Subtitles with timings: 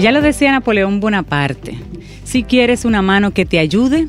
[0.00, 1.76] Ya lo decía Napoleón Bonaparte,
[2.24, 4.08] si quieres una mano que te ayude,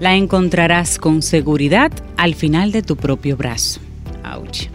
[0.00, 3.78] la encontrarás con seguridad al final de tu propio brazo.
[4.24, 4.68] Ouch.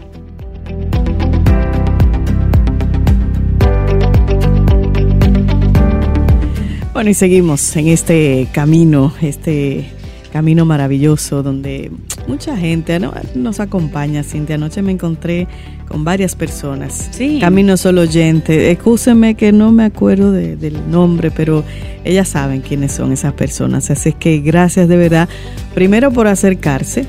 [6.92, 9.90] Bueno, y seguimos en este camino, este
[10.32, 11.90] camino maravilloso donde
[12.28, 13.00] mucha gente
[13.34, 14.22] nos acompaña.
[14.22, 15.48] Cintia, anoche me encontré
[15.94, 17.08] con varias personas.
[17.12, 17.38] Sí.
[17.40, 18.72] Camino solo oyente.
[18.72, 21.62] Escúcheme que no me acuerdo del nombre, pero
[22.02, 23.92] ellas saben quiénes son esas personas.
[23.92, 25.28] Así es que gracias de verdad,
[25.72, 27.06] primero por acercarse.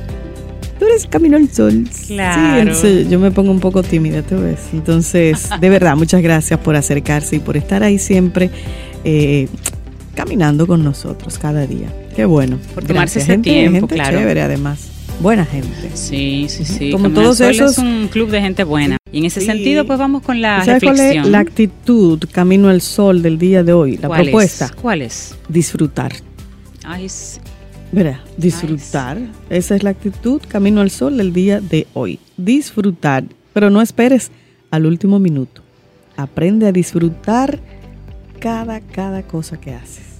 [0.77, 1.85] Tú eres Camino al Sol.
[2.05, 2.75] Claro.
[2.75, 4.59] Sí, yo me pongo un poco tímida, ¿tú ves?
[4.71, 8.51] Entonces, de verdad, muchas gracias por acercarse y por estar ahí siempre
[9.03, 9.47] eh,
[10.13, 11.87] caminando con nosotros cada día.
[12.15, 12.59] Qué bueno.
[12.75, 14.19] Por tomarse ese tiempo, gente claro.
[14.19, 14.91] chévere además.
[15.21, 15.91] Buena gente.
[15.95, 16.91] Sí, sí, sí.
[16.91, 18.97] Como todos Sol esos- es un club de gente buena.
[19.11, 19.45] Y en ese Sí.
[19.47, 21.25] sentido, pues vamos con la ¿Sabes cuál reflexión.
[21.25, 23.97] es la actitud Camino al Sol del día de hoy?
[23.97, 24.25] La ¿Cuál es?
[24.27, 24.71] propuesta.
[24.81, 25.35] ¿Cuál es?
[25.47, 26.11] Disfrutar.
[26.83, 27.39] Ay, sí.
[27.91, 29.17] Verá, disfrutar.
[29.49, 32.19] Esa es la actitud Camino al Sol del día de hoy.
[32.35, 33.23] Disfrutar.
[33.53, 34.31] Pero no esperes
[34.69, 35.61] al último minuto.
[36.17, 37.59] Aprende a disfrutar
[38.39, 40.14] cada, cada cosa que haces.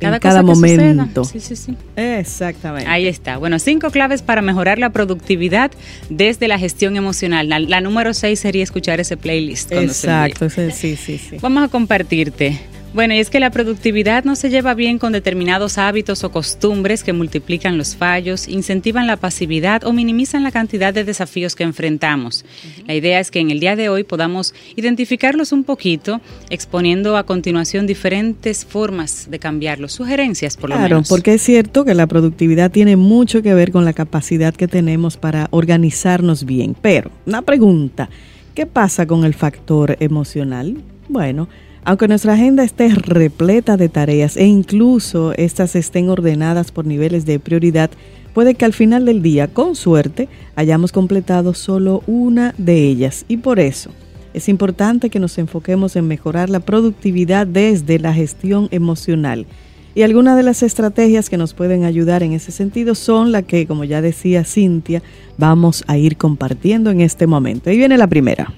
[0.00, 1.24] Cada en cada cosa que momento.
[1.24, 1.40] suceda.
[1.40, 1.76] Sí, sí, sí.
[1.96, 2.88] Exactamente.
[2.88, 3.36] Ahí está.
[3.36, 5.70] Bueno, cinco claves para mejorar la productividad
[6.08, 7.48] desde la gestión emocional.
[7.48, 9.72] La, la número seis sería escuchar ese playlist.
[9.72, 11.36] Exacto, sí, sí, sí.
[11.40, 12.58] Vamos a compartirte.
[12.94, 17.04] Bueno, y es que la productividad no se lleva bien con determinados hábitos o costumbres
[17.04, 22.46] que multiplican los fallos, incentivan la pasividad o minimizan la cantidad de desafíos que enfrentamos.
[22.86, 27.24] La idea es que en el día de hoy podamos identificarlos un poquito, exponiendo a
[27.24, 31.08] continuación diferentes formas de cambiarlos, sugerencias por lo Claro, menos.
[31.10, 35.18] porque es cierto que la productividad tiene mucho que ver con la capacidad que tenemos
[35.18, 36.74] para organizarnos bien.
[36.80, 38.08] Pero, una pregunta,
[38.54, 40.78] ¿qué pasa con el factor emocional?
[41.08, 41.48] Bueno,
[41.84, 47.38] aunque nuestra agenda esté repleta de tareas e incluso estas estén ordenadas por niveles de
[47.38, 47.90] prioridad,
[48.34, 53.24] puede que al final del día, con suerte, hayamos completado solo una de ellas.
[53.28, 53.90] Y por eso,
[54.34, 59.46] es importante que nos enfoquemos en mejorar la productividad desde la gestión emocional.
[59.94, 63.66] Y algunas de las estrategias que nos pueden ayudar en ese sentido son las que,
[63.66, 65.02] como ya decía Cintia,
[65.38, 67.70] vamos a ir compartiendo en este momento.
[67.70, 68.52] Ahí viene la primera.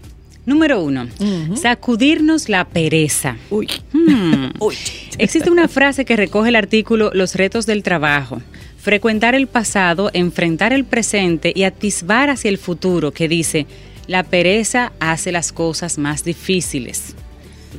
[0.47, 1.07] Número uno,
[1.55, 3.37] sacudirnos la pereza.
[3.51, 3.69] Uy.
[3.93, 4.51] Hmm.
[5.19, 8.41] Existe una frase que recoge el artículo Los retos del trabajo.
[8.79, 13.67] Frecuentar el pasado, enfrentar el presente y atisbar hacia el futuro, que dice,
[14.07, 17.15] la pereza hace las cosas más difíciles.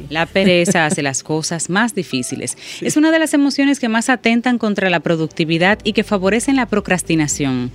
[0.09, 2.55] La pereza hace las cosas más difíciles.
[2.81, 6.67] Es una de las emociones que más atentan contra la productividad y que favorecen la
[6.67, 7.71] procrastinación.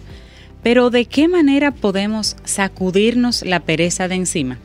[0.63, 4.59] Pero ¿de qué manera podemos sacudirnos la pereza de encima?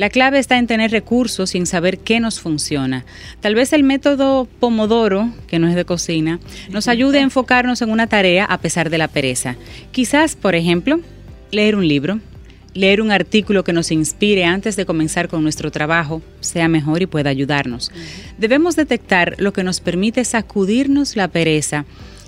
[0.00, 3.04] La clave está en tener recursos y en saber qué nos funciona.
[3.40, 6.40] Tal vez el método Pomodoro, que no es de cocina,
[6.70, 9.56] nos ayude a enfocarnos en una tarea a pesar de la pereza.
[9.92, 11.00] Quizás, por ejemplo,
[11.50, 12.18] leer un libro,
[12.72, 17.06] leer un artículo que nos inspire antes de comenzar con nuestro trabajo, sea mejor y
[17.06, 17.92] pueda ayudarnos.
[18.38, 21.84] Debemos detectar lo que nos permite sacudirnos la pereza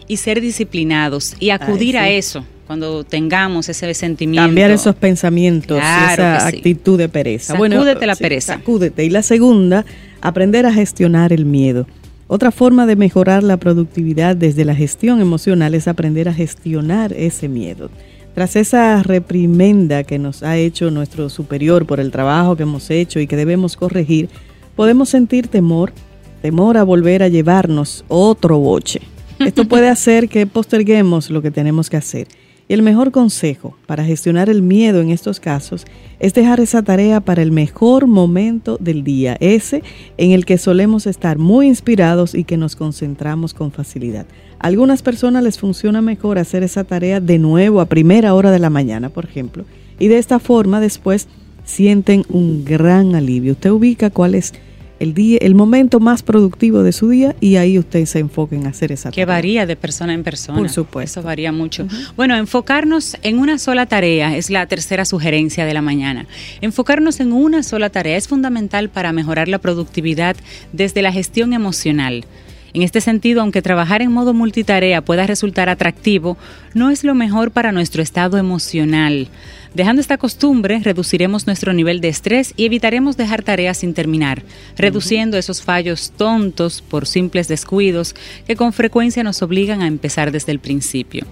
[0.09, 4.47] y ser disciplinados y acudir Ay, a eso cuando tengamos ese sentimiento.
[4.47, 6.57] Cambiar esos pensamientos, Claro esa sí.
[6.57, 7.55] actitud de pereza.
[7.57, 8.55] Sacúdete la sí, pereza.
[8.55, 9.05] Sacúdete.
[9.05, 9.85] Y la segunda,
[10.21, 11.87] aprender a gestionar el miedo.
[12.29, 17.49] Otra forma de mejorar la productividad desde la gestión emocional es aprender a gestionar ese
[17.49, 17.91] miedo.
[18.35, 23.21] Tras esa reprimenda que nos ha hecho nuestro superior por el trabajo que hemos hecho
[23.21, 24.31] y que debemos corregir,
[24.75, 25.93] podemos sentir temor,
[26.41, 29.03] temor a volver a llevarnos otro boche.
[29.39, 32.29] Esto puede hacer que posterguemos lo que tenemos que hacer.
[32.73, 35.85] El mejor consejo para gestionar el miedo en estos casos
[36.21, 39.83] es dejar esa tarea para el mejor momento del día, ese
[40.17, 44.25] en el que solemos estar muy inspirados y que nos concentramos con facilidad.
[44.59, 48.59] A algunas personas les funciona mejor hacer esa tarea de nuevo a primera hora de
[48.59, 49.67] la mañana, por ejemplo,
[49.99, 51.29] y de esta forma después
[51.67, 53.53] sienten un gran alivio.
[53.53, 54.55] Usted ubica cuál es
[55.03, 58.69] el día, el momento más productivo de su día y ahí usted se enfoque en
[58.69, 59.15] hacer esa tarea.
[59.17, 60.57] Que varía de persona en persona.
[60.57, 61.21] Por supuesto.
[61.21, 61.89] Eso varía mucho.
[62.17, 66.27] Bueno, enfocarnos en una sola tarea es la tercera sugerencia de la mañana.
[66.61, 70.37] Enfocarnos en una sola tarea es fundamental para mejorar la productividad
[70.73, 72.25] desde la gestión emocional.
[72.75, 76.39] En este sentido, aunque trabajar en modo multitarea pueda resultar atractivo,
[76.73, 79.29] no es lo mejor para nuestro estado emocional.
[79.75, 84.43] Dejando esta costumbre, reduciremos nuestro nivel de estrés y evitaremos dejar tareas sin terminar,
[84.77, 88.15] reduciendo esos fallos tontos por simples descuidos
[88.47, 91.27] que con frecuencia nos obligan a empezar desde el principio.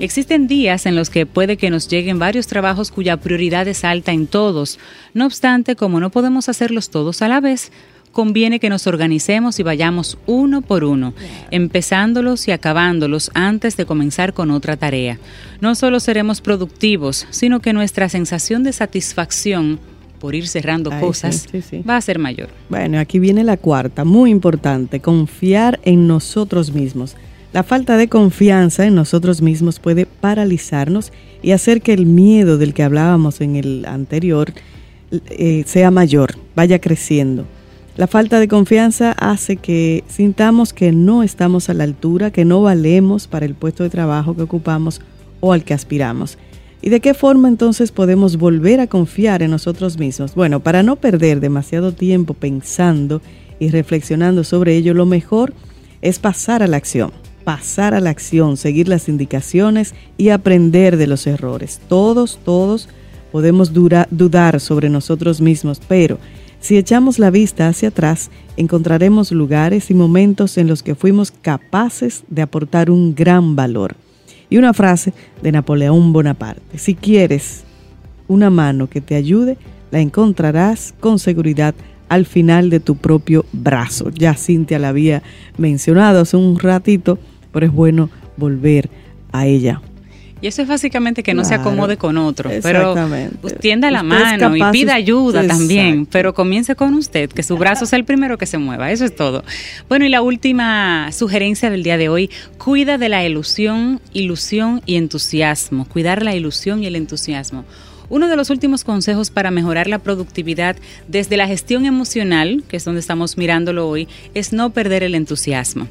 [0.00, 4.12] Existen días en los que puede que nos lleguen varios trabajos cuya prioridad es alta
[4.12, 4.78] en todos.
[5.14, 7.70] No obstante, como no podemos hacerlos todos a la vez,
[8.16, 11.12] conviene que nos organicemos y vayamos uno por uno,
[11.50, 15.18] empezándolos y acabándolos antes de comenzar con otra tarea.
[15.60, 19.78] No solo seremos productivos, sino que nuestra sensación de satisfacción
[20.18, 21.46] por ir cerrando cosas
[21.86, 22.48] va a ser mayor.
[22.70, 27.16] Bueno, aquí viene la cuarta, muy importante, confiar en nosotros mismos.
[27.52, 32.72] La falta de confianza en nosotros mismos puede paralizarnos y hacer que el miedo del
[32.72, 34.54] que hablábamos en el anterior
[35.10, 37.46] eh, sea mayor, vaya creciendo.
[37.96, 42.60] La falta de confianza hace que sintamos que no estamos a la altura, que no
[42.60, 45.00] valemos para el puesto de trabajo que ocupamos
[45.40, 46.36] o al que aspiramos.
[46.82, 50.34] ¿Y de qué forma entonces podemos volver a confiar en nosotros mismos?
[50.34, 53.22] Bueno, para no perder demasiado tiempo pensando
[53.58, 55.54] y reflexionando sobre ello, lo mejor
[56.02, 57.12] es pasar a la acción,
[57.44, 61.80] pasar a la acción, seguir las indicaciones y aprender de los errores.
[61.88, 62.90] Todos, todos
[63.32, 66.18] podemos dudar sobre nosotros mismos, pero
[66.66, 72.24] si echamos la vista hacia atrás, encontraremos lugares y momentos en los que fuimos capaces
[72.26, 73.94] de aportar un gran valor.
[74.50, 75.12] Y una frase
[75.44, 77.62] de Napoleón Bonaparte, si quieres
[78.26, 79.58] una mano que te ayude,
[79.92, 81.72] la encontrarás con seguridad
[82.08, 84.10] al final de tu propio brazo.
[84.10, 85.22] Ya Cintia la había
[85.58, 87.16] mencionado hace un ratito,
[87.52, 88.90] pero es bueno volver
[89.30, 89.80] a ella.
[90.40, 92.94] Y eso es básicamente que no se acomode con otro, pero
[93.60, 97.98] tienda la mano y pida ayuda también, pero comience con usted, que su brazo sea
[97.98, 99.44] el primero que se mueva, eso es todo.
[99.88, 104.96] Bueno, y la última sugerencia del día de hoy, cuida de la ilusión, ilusión y
[104.96, 107.64] entusiasmo, cuidar la ilusión y el entusiasmo.
[108.08, 110.76] Uno de los últimos consejos para mejorar la productividad
[111.08, 115.88] desde la gestión emocional, que es donde estamos mirándolo hoy, es no perder el entusiasmo.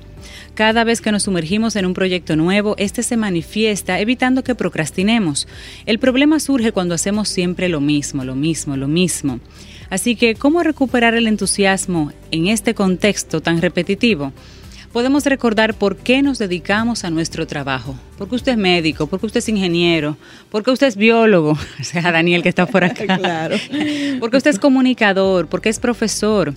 [0.54, 5.48] Cada vez que nos sumergimos en un proyecto nuevo, este se manifiesta evitando que procrastinemos.
[5.86, 9.40] El problema surge cuando hacemos siempre lo mismo, lo mismo, lo mismo.
[9.90, 14.32] Así que, ¿cómo recuperar el entusiasmo en este contexto tan repetitivo?
[14.96, 17.98] Podemos recordar por qué nos dedicamos a nuestro trabajo.
[18.18, 20.16] Porque usted es médico, porque usted es ingeniero,
[20.50, 21.52] porque usted es biólogo,
[21.82, 23.18] o sea, Daniel que está por acá.
[23.18, 23.58] claro.
[24.22, 26.54] Porque usted es comunicador, porque es profesor.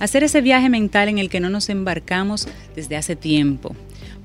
[0.00, 3.76] Hacer ese viaje mental en el que no nos embarcamos desde hace tiempo.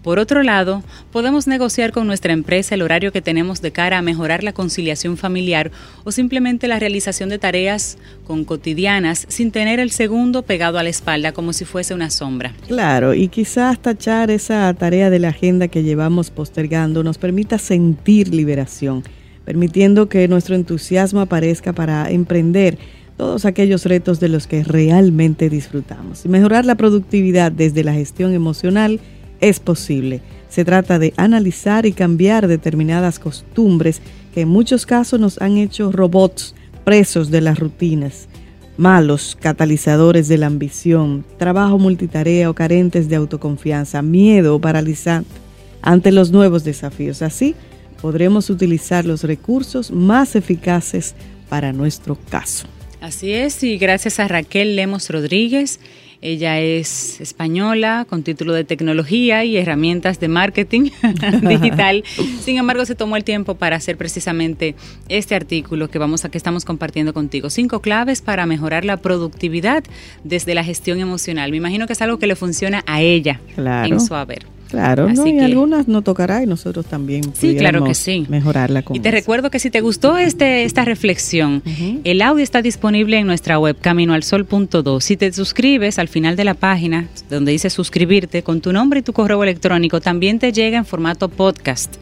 [0.04, 0.82] Por otro lado,
[1.12, 5.18] podemos negociar con nuestra empresa el horario que tenemos de cara a mejorar la conciliación
[5.18, 5.72] familiar
[6.06, 10.90] o simplemente la realización de tareas con cotidianas sin tener el segundo pegado a la
[10.90, 12.54] espalda como si fuese una sombra.
[12.68, 18.34] Claro, y quizás tachar esa tarea de la agenda que llevamos postergando nos permita sentir
[18.34, 19.04] liberación,
[19.44, 22.78] permitiendo que nuestro entusiasmo aparezca para emprender
[23.18, 26.26] todos aquellos retos de los que realmente disfrutamos.
[26.26, 29.02] Mejorar la productividad desde la gestión emocional
[29.42, 30.22] es posible.
[30.50, 34.02] Se trata de analizar y cambiar determinadas costumbres
[34.34, 38.28] que en muchos casos nos han hecho robots presos de las rutinas,
[38.78, 45.30] malos catalizadores de la ambición, trabajo multitarea o carentes de autoconfianza, miedo o paralizante
[45.82, 47.22] ante los nuevos desafíos.
[47.22, 47.56] Así
[48.02, 51.16] podremos utilizar los recursos más eficaces
[51.50, 52.68] para nuestro caso.
[53.02, 55.80] Así es, y gracias a Raquel Lemos Rodríguez
[56.22, 60.90] ella es española con título de tecnología y herramientas de marketing
[61.42, 62.04] digital.
[62.42, 64.76] Sin embargo, se tomó el tiempo para hacer precisamente
[65.08, 67.50] este artículo que vamos a que estamos compartiendo contigo.
[67.50, 69.84] Cinco claves para mejorar la productividad
[70.24, 71.52] desde la gestión emocional.
[71.52, 74.59] Me imagino que es algo que le funciona a ella en su haber.
[74.70, 75.26] Claro, ¿no?
[75.26, 78.28] y algunas no tocará y nosotros también sí, claro que sí.
[78.30, 78.84] mejorarla.
[78.94, 81.64] y te recuerdo que si te gustó este esta reflexión,
[82.04, 85.02] el audio está disponible en nuestra web caminoalsol.do.
[85.02, 89.04] Si te suscribes al final de la página donde dice suscribirte con tu nombre y
[89.04, 91.96] tu correo electrónico, también te llega en formato podcast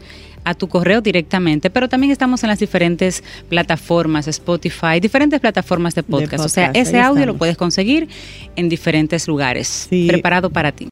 [0.44, 6.02] a tu correo directamente, pero también estamos en las diferentes plataformas, Spotify, diferentes plataformas de
[6.02, 6.44] podcast.
[6.44, 8.08] o sea, ese audio lo puedes conseguir
[8.56, 10.88] en diferentes lugares, preparado para ti.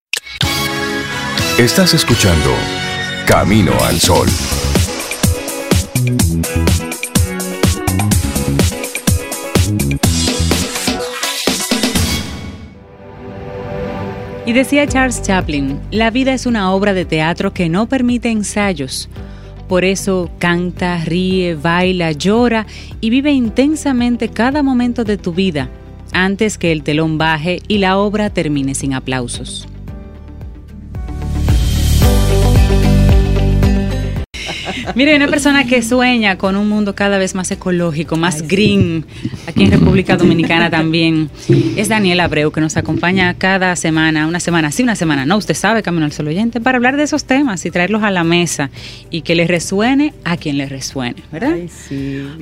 [1.58, 2.50] Estás escuchando
[3.26, 4.28] Camino al Sol.
[14.56, 19.08] decía Charles Chaplin, la vida es una obra de teatro que no permite ensayos.
[19.68, 22.66] Por eso canta, ríe, baila, llora
[23.02, 25.68] y vive intensamente cada momento de tu vida
[26.12, 29.68] antes que el telón baje y la obra termine sin aplausos.
[34.94, 39.04] Mire, una persona que sueña con un mundo cada vez más ecológico, más green,
[39.46, 41.30] aquí en República Dominicana también,
[41.76, 45.54] es Daniel Abreu, que nos acompaña cada semana, una semana sí, una semana no, usted
[45.54, 48.70] sabe, Camino al Sol Oyente, para hablar de esos temas y traerlos a la mesa
[49.10, 51.56] y que les resuene a quien les resuene, ¿verdad?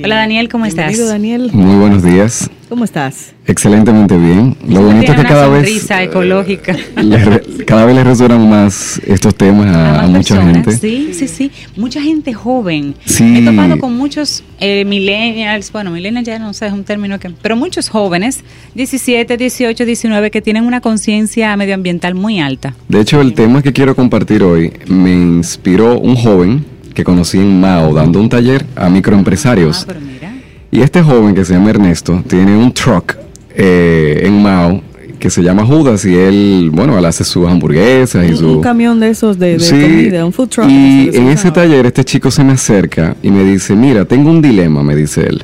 [0.03, 0.97] Hola Daniel, ¿cómo estás?
[1.09, 1.51] Daniel.
[1.53, 2.51] Muy buenos días.
[2.69, 3.33] ¿Cómo estás?
[3.47, 4.57] Excelentemente bien.
[4.67, 6.75] Lo bonito es que cada vez ecológica.
[7.67, 10.73] cada vez le resuenan más estos temas a, mucha gente.
[10.73, 11.51] Sí, sí, sí.
[11.77, 12.95] Mucha gente joven.
[13.05, 13.39] Sí.
[13.39, 17.31] He topado con muchos eh, millennials, bueno, millennials ya no sé, es un término que,
[17.31, 18.43] pero muchos jóvenes,
[18.75, 22.75] 17, 18, 19, que tienen una conciencia medioambiental muy alta.
[22.89, 27.61] De hecho, el tema que quiero compartir hoy me inspiró un joven que conocí en
[27.61, 29.83] Mao dando un taller a microempresarios.
[29.83, 30.34] Ah, pero mira.
[30.71, 33.17] Y este joven que se llama Ernesto tiene un truck
[33.55, 34.83] eh, en Mao
[35.25, 38.59] que se llama Judas y él, bueno, él hace sus hamburguesas y su...
[38.59, 40.69] Un camión de esos de, comida, un food truck.
[40.69, 44.43] Y en ese taller este chico se me acerca y me dice, mira, tengo un
[44.43, 45.43] dilema, me dice él.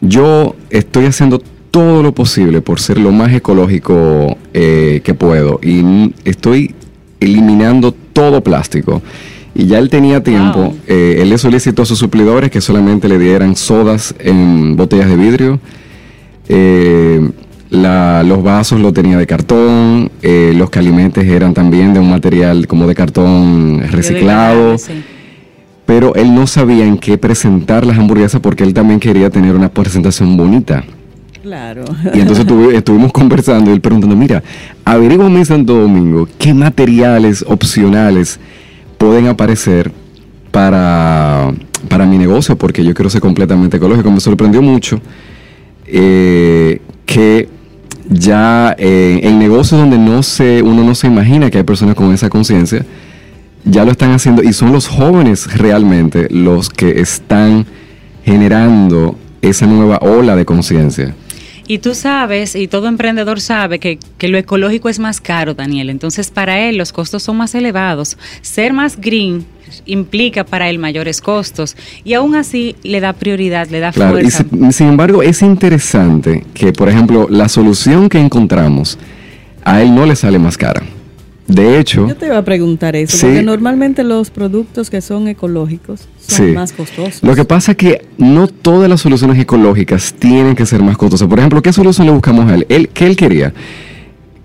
[0.00, 1.40] Yo estoy haciendo
[1.70, 6.74] todo lo posible por ser lo más ecológico eh, que puedo y estoy
[7.20, 9.00] eliminando todo plástico.
[9.58, 13.18] Y ya él tenía tiempo, eh, él le solicitó a sus suplidores que solamente le
[13.18, 15.58] dieran sodas en botellas de vidrio.
[16.48, 17.28] Eh,
[17.68, 22.86] los vasos lo tenía de cartón, eh, los calimentes eran también de un material como
[22.86, 24.76] de cartón reciclado.
[25.86, 29.70] Pero él no sabía en qué presentar las hamburguesas porque él también quería tener una
[29.70, 30.84] presentación bonita.
[31.42, 31.82] Claro.
[32.14, 34.40] Y entonces estuvimos conversando y él preguntando, mira,
[34.84, 38.38] averiguame en Santo Domingo qué materiales opcionales
[38.98, 39.92] pueden aparecer
[40.50, 41.52] para,
[41.88, 44.10] para mi negocio porque yo quiero ser completamente ecológico.
[44.10, 45.00] Me sorprendió mucho
[45.86, 47.48] eh, que
[48.10, 52.12] ya eh, en negocios donde no se, uno no se imagina que hay personas con
[52.12, 52.84] esa conciencia,
[53.64, 57.66] ya lo están haciendo y son los jóvenes realmente los que están
[58.24, 61.14] generando esa nueva ola de conciencia.
[61.68, 65.90] Y tú sabes, y todo emprendedor sabe, que, que, lo ecológico es más caro, Daniel.
[65.90, 68.16] Entonces, para él los costos son más elevados.
[68.40, 69.44] Ser más green
[69.84, 74.44] implica para él mayores costos y aún así le da prioridad, le da fuerza.
[74.50, 78.98] Y sin embargo, es interesante que, por ejemplo, la solución que encontramos
[79.62, 80.82] a él no le sale más cara.
[81.48, 86.06] De hecho, yo te iba a preguntar eso, porque normalmente los productos que son ecológicos
[86.20, 87.22] son más costosos.
[87.22, 91.26] Lo que pasa es que no todas las soluciones ecológicas tienen que ser más costosas.
[91.26, 92.66] Por ejemplo, ¿qué solución le buscamos a él?
[92.68, 93.54] él ¿Qué él quería?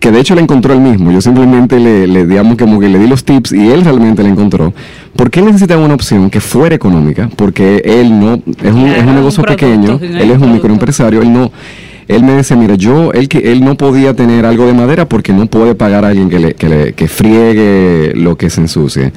[0.03, 1.13] que de hecho la encontró él mismo.
[1.13, 4.27] Yo simplemente le, le, digamos, como que le di los tips y él realmente la
[4.27, 4.73] encontró.
[5.15, 9.15] Porque él necesitaba una opción que fuera económica, porque él no, es un, es un
[9.15, 11.53] negocio pequeño, él es un microempresario, él no,
[12.07, 15.33] él me dice, mira, yo, él que él no podía tener algo de madera porque
[15.33, 19.13] no puede pagar a alguien que le, que que friegue lo que se ensucie.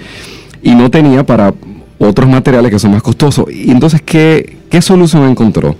[0.62, 1.54] Y no tenía para
[1.98, 3.46] otros materiales que son más costosos.
[3.52, 5.76] Y entonces, ¿qué, qué solución encontró?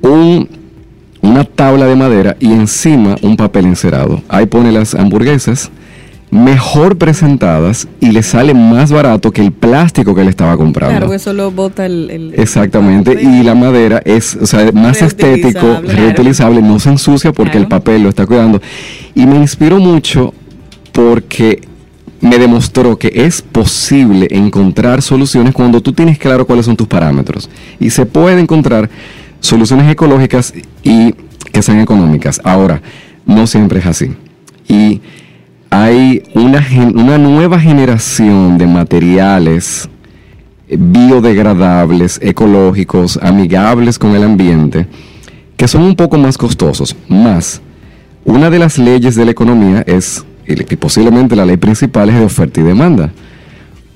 [0.00, 0.48] Un
[1.20, 4.22] una tabla de madera y encima un papel encerado.
[4.28, 5.70] Ahí pone las hamburguesas
[6.30, 10.98] mejor presentadas y le sale más barato que el plástico que le estaba comprando.
[10.98, 12.32] Claro, eso lo bota el...
[12.36, 17.66] Exactamente, y la madera es o sea, más estético, reutilizable, no se ensucia porque el
[17.66, 18.60] papel lo está cuidando.
[19.14, 20.34] Y me inspiró mucho
[20.92, 21.62] porque
[22.20, 27.48] me demostró que es posible encontrar soluciones cuando tú tienes claro cuáles son tus parámetros.
[27.78, 28.90] Y se puede encontrar
[29.40, 31.14] soluciones ecológicas y
[31.52, 32.40] que sean económicas.
[32.44, 32.82] Ahora,
[33.24, 34.10] no siempre es así.
[34.68, 35.00] Y
[35.70, 39.88] hay una, una nueva generación de materiales
[40.70, 44.86] biodegradables, ecológicos, amigables con el ambiente,
[45.56, 46.94] que son un poco más costosos.
[47.08, 47.60] Más,
[48.24, 52.24] una de las leyes de la economía es, y posiblemente la ley principal es de
[52.24, 53.10] oferta y demanda.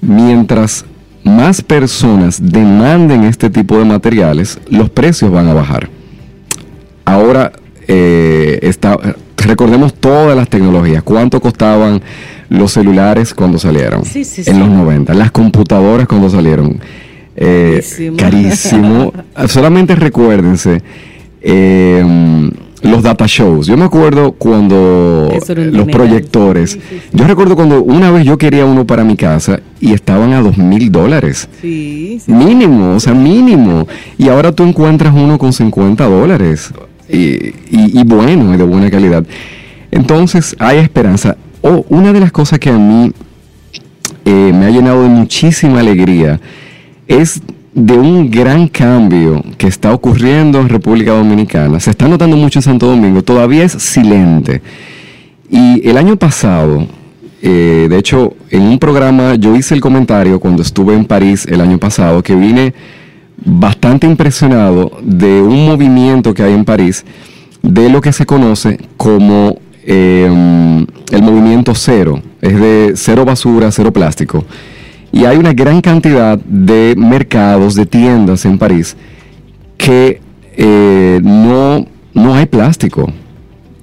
[0.00, 0.85] Mientras
[1.25, 5.88] más personas demanden este tipo de materiales, los precios van a bajar.
[7.05, 7.52] Ahora,
[7.89, 8.99] eh, está,
[9.37, 12.01] recordemos todas las tecnologías, cuánto costaban
[12.49, 16.79] los celulares cuando salieron en los 90, las computadoras cuando salieron.
[17.35, 17.83] Eh,
[18.19, 19.12] carísimo.
[19.49, 20.83] Solamente recuérdense.
[21.41, 22.51] Eh,
[22.83, 23.67] los data shows.
[23.67, 26.79] Yo me acuerdo cuando los proyectores.
[27.12, 30.59] Yo recuerdo cuando una vez yo quería uno para mi casa y estaban a dos
[30.59, 31.49] mil dólares.
[31.61, 33.87] Sí, Mínimo, o sea, mínimo.
[34.19, 36.73] Y ahora tú encuentras uno con 50 dólares.
[37.12, 39.25] Y, y, bueno, de buena calidad.
[39.90, 41.37] Entonces hay esperanza.
[41.61, 43.12] Oh, una de las cosas que a mí
[44.25, 46.40] eh, me ha llenado de muchísima alegría
[47.07, 47.42] es
[47.75, 51.81] de un gran cambio que está ocurriendo en República Dominicana.
[51.81, 54.62] Se está notando mucho en Santo Domingo, todavía es silente.
[55.50, 56.87] Y el año pasado,
[57.42, 61.61] eh, de hecho, en un programa yo hice el comentario cuando estuve en París el
[61.61, 62.73] año pasado, que vine
[63.45, 67.05] bastante impresionado de un movimiento que hay en París
[67.63, 73.93] de lo que se conoce como em, el movimiento cero, es de cero basura, cero
[73.93, 74.45] plástico.
[75.13, 78.97] Y hay una gran cantidad de mercados, de tiendas en París
[79.77, 80.21] que
[80.57, 83.13] eh, no, no hay plástico.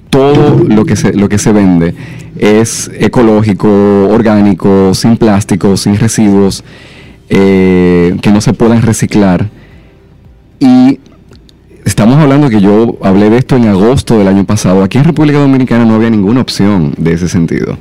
[0.09, 1.93] Todo lo que, se, lo que se vende
[2.35, 6.63] es ecológico, orgánico, sin plástico, sin residuos,
[7.29, 9.49] eh, que no se puedan reciclar.
[10.59, 10.99] Y
[11.85, 14.83] estamos hablando que yo hablé de esto en agosto del año pasado.
[14.83, 17.77] Aquí en República Dominicana no había ninguna opción de ese sentido.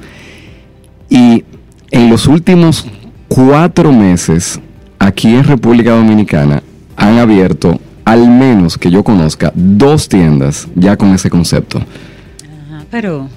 [1.08, 1.44] Y
[1.90, 2.86] en los últimos
[3.28, 4.60] cuatro meses,
[4.98, 6.62] aquí en República Dominicana,
[6.96, 11.78] han abierto, al menos que yo conozca, dos tiendas ya con ese concepto.
[11.78, 13.28] Ajá, pero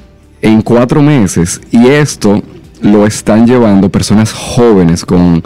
[0.41, 1.61] En cuatro meses.
[1.71, 2.41] Y esto
[2.81, 5.43] lo están llevando personas jóvenes con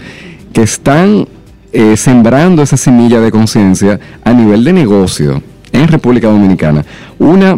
[0.55, 1.27] que están
[1.73, 5.43] eh, sembrando esa semilla de conciencia a nivel de negocio
[5.73, 6.85] en República Dominicana.
[7.19, 7.57] Una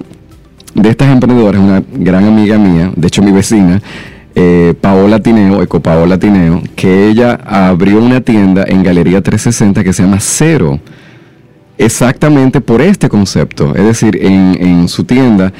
[0.73, 3.79] de estas emprendedoras, una gran amiga mía, de hecho mi vecina,
[4.33, 9.93] eh, Paola Tineo, Eco Paola Tineo, que ella abrió una tienda en Galería 360 que
[9.93, 10.79] se llama Cero,
[11.77, 13.75] exactamente por este concepto.
[13.75, 15.53] Es decir, en, en su tienda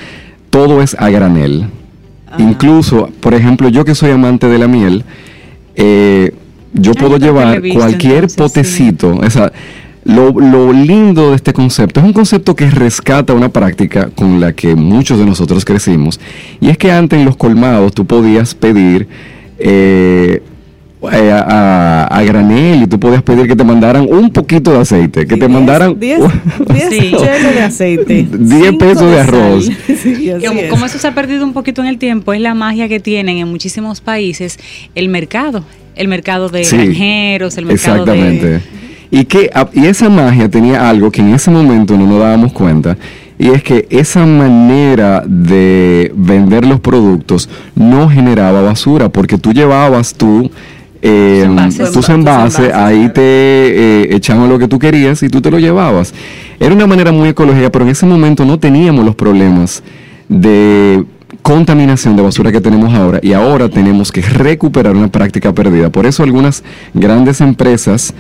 [0.50, 1.68] todo es a granel.
[2.40, 5.04] Incluso, por ejemplo, yo que soy amante de la miel,
[5.76, 6.34] eh,
[6.80, 8.92] yo puedo llevar visto, cualquier entonces, sí.
[8.92, 9.16] potecito.
[9.18, 9.52] o sea,
[10.04, 14.54] lo, lo lindo de este concepto es un concepto que rescata una práctica con la
[14.54, 16.20] que muchos de nosotros crecimos.
[16.62, 19.08] Y es que antes en los colmados tú podías pedir
[19.60, 20.42] eh,
[21.12, 24.80] eh, a, a- a granel y tú podías pedir que te mandaran un poquito de
[24.80, 26.20] aceite, que te mandaran 10
[26.90, 27.12] Sí.
[27.54, 28.28] de aceite.
[28.32, 29.70] 10 cinco pesos de arroz.
[30.02, 30.70] Sí, como, es.
[30.70, 33.38] como eso se ha perdido un poquito en el tiempo, es la magia que tienen
[33.40, 34.58] en muchísimos países
[34.96, 35.64] el mercado.
[35.98, 38.46] El mercado de Sí, granjeros, el mercado Exactamente.
[38.48, 38.62] de...
[39.10, 42.52] Y, que, a- y esa magia tenía algo que en ese momento no nos dábamos
[42.52, 42.98] cuenta,
[43.40, 50.14] y es que esa manera de vender los productos no generaba basura, porque tú llevabas
[50.14, 50.52] tú,
[51.02, 51.86] eh, envases.
[51.86, 53.14] tus Tus envases, envases, ahí claro.
[53.14, 56.14] te eh, echaban lo que tú querías y tú te lo llevabas.
[56.60, 59.84] Era una manera muy ecológica, pero en ese momento no teníamos los problemas
[60.28, 61.04] de
[61.48, 65.90] contaminación de basura que tenemos ahora y ahora tenemos que recuperar una práctica perdida.
[65.90, 66.62] Por eso algunas
[66.94, 68.14] grandes empresas,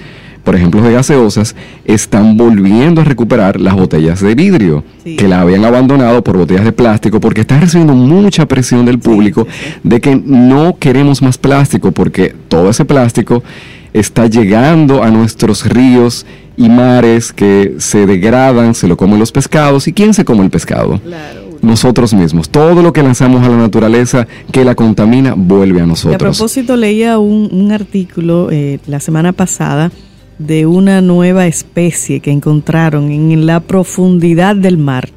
[0.45, 5.17] por ejemplo de gaseosas, están volviendo a recuperar las botellas de vidrio Sí.
[5.17, 9.45] que la habían abandonado por botellas de plástico porque están recibiendo mucha presión del público
[9.83, 13.43] de que no queremos más plástico porque todo ese plástico
[13.91, 19.85] está llegando a nuestros ríos y mares que se degradan, se lo comen los pescados.
[19.89, 20.99] ¿Y quién se come el pescado?
[20.99, 21.46] Claro.
[21.61, 22.49] Nosotros mismos.
[22.49, 26.17] Todo lo que lanzamos a la naturaleza que la contamina vuelve a Y a nosotros.
[26.37, 29.91] propósito, leía un, un artículo eh, la semana pasada
[30.39, 35.09] de una nueva especie que encontraron en la profundidad del mar.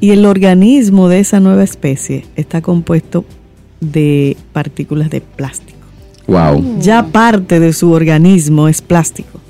[0.00, 3.24] Y el organismo de esa nueva especie está compuesto
[3.80, 5.78] de partículas de plástico.
[6.26, 6.80] Wow.
[6.80, 9.40] Ya parte de su organismo es plástico.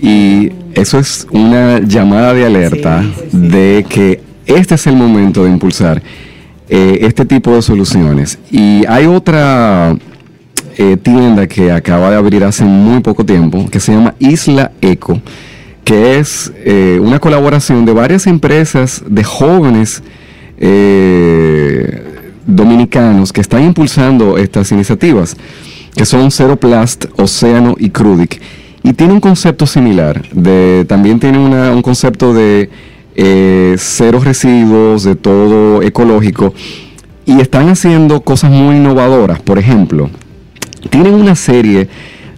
[0.00, 3.38] Y eso es una llamada de alerta Sí, sí, sí.
[3.48, 4.22] de que
[4.56, 6.02] este es el momento de impulsar
[6.72, 8.38] eh, este tipo de soluciones.
[8.50, 9.96] Y hay otra
[10.78, 15.20] eh, tienda que acaba de abrir hace muy poco tiempo que se llama Isla Eco,
[15.82, 20.02] que es eh, una colaboración de varias empresas de jóvenes
[22.46, 25.36] dominicanos que están impulsando estas iniciativas,
[25.96, 28.40] que son Zero Plast, Océano y Crudic.
[28.82, 32.68] Y tiene un concepto similar, de, también tiene un concepto de
[33.22, 36.54] eh, cero residuos, de todo ecológico,
[37.26, 39.40] y están haciendo cosas muy innovadoras.
[39.40, 40.08] Por ejemplo,
[40.88, 41.88] tienen una serie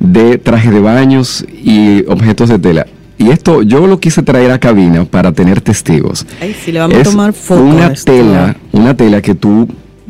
[0.01, 2.87] de trajes de baños y objetos de tela.
[3.17, 6.27] Y esto yo lo quise traer a cabina para tener testigos.
[6.41, 7.35] Ay, sí, le vamos a tomar.
[7.51, 9.69] Una a tela, una tela que tú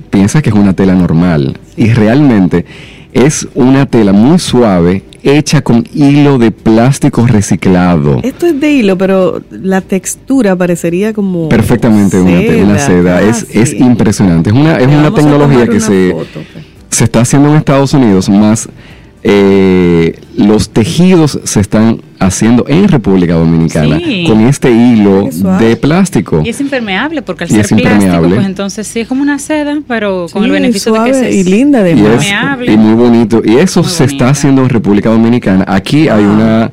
[0.09, 2.65] piensas que es una tela normal y realmente
[3.13, 8.21] es una tela muy suave hecha con hilo de plástico reciclado.
[8.23, 13.23] Esto es de hilo, pero la textura parecería como Perfectamente una, seda.
[13.23, 13.59] es, casi.
[13.59, 14.51] es impresionante.
[14.51, 16.65] Es una, es una tecnología que se, foto, pues.
[16.91, 18.69] se está haciendo en Estados Unidos, más
[19.25, 24.25] eh, los tejidos se están haciendo en República Dominicana Sí.
[24.29, 25.65] con este hilo suave.
[25.67, 26.43] de plástico.
[26.45, 28.07] Y es impermeable, porque al Y ser es impermeable.
[28.09, 31.31] plástico, pues entonces sí es como una seda, pero con el beneficio de que suave
[31.31, 32.73] se y linda Y, es- Permeable.
[32.73, 33.43] y muy bonito.
[33.45, 35.65] Y eso Muy se está haciendo en República Dominicana.
[35.69, 36.29] Aquí hay Ah.
[36.29, 36.73] una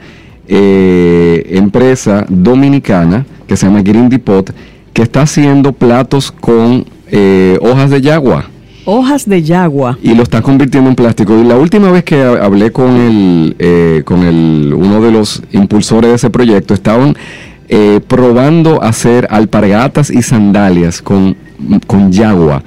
[0.51, 4.51] eh, empresa dominicana que se llama Green Depot
[4.93, 8.49] que está haciendo platos con eh, hojas de yagua
[8.91, 9.97] Hojas de yagua.
[10.02, 11.38] y lo está convirtiendo en plástico.
[11.39, 15.43] Y la última vez que ha- hablé con el, eh, con el, uno de los
[15.52, 17.15] impulsores de ese proyecto, estaban
[17.67, 21.36] eh, probando hacer alpargatas y sandalias con,
[21.86, 22.63] con yagua.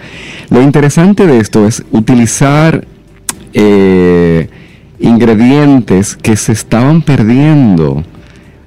[0.49, 2.87] Lo interesante de esto es utilizar
[3.53, 4.49] eh,
[5.01, 8.05] ingredientes que se estaban perdiendo.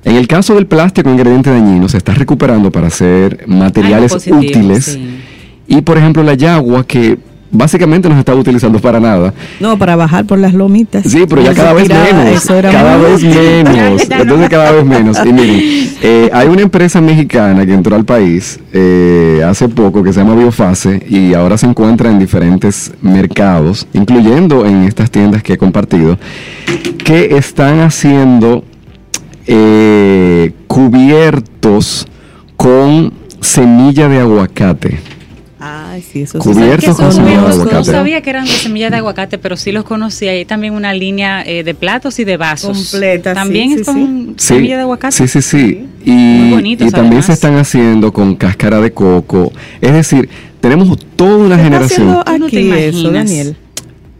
[0.04, 4.86] En el caso del plástico, ingrediente dañino, se está recuperando para hacer materiales positivo, útiles.
[4.86, 5.20] sí.
[5.68, 7.18] Y por ejemplo la yagua que
[7.52, 9.34] básicamente no se está utilizando para nada.
[9.60, 11.04] No, para bajar por las lomitas.
[11.04, 12.44] Sí, pero ya cada vez menos.
[12.44, 14.02] Eso era Cada vez menos.
[14.10, 15.18] Entonces cada vez menos.
[15.26, 15.60] Y miren,
[16.02, 20.36] eh, hay una empresa mexicana que entró al país eh, hace poco que se llama
[20.36, 26.18] Biofase y ahora se encuentra en diferentes mercados, incluyendo en estas tiendas que he compartido,
[27.04, 28.64] que están haciendo
[29.48, 32.08] eh, cubiertos
[32.58, 35.15] con semilla de aguacate.
[35.96, 37.76] Ay, sí, eso Cubiertos con son semilla de aguacate.
[37.76, 40.28] No sabía que eran de semilla de aguacate, pero sí los conocí.
[40.28, 42.92] Hay también una línea eh, de platos y de vasos.
[42.92, 45.16] Completa, sí, También sí, es con Sí, semilla de aguacate.
[45.16, 45.86] Sí, sí, sí.
[46.04, 47.26] Y, Muy bonitos, y también además.
[47.28, 49.54] se están haciendo con cáscara de coco.
[49.80, 50.28] Es decir,
[50.60, 52.08] tenemos toda una ¿Qué está generación.
[52.26, 53.14] Tú no te aquí eso, imaginas.
[53.30, 53.56] Daniel?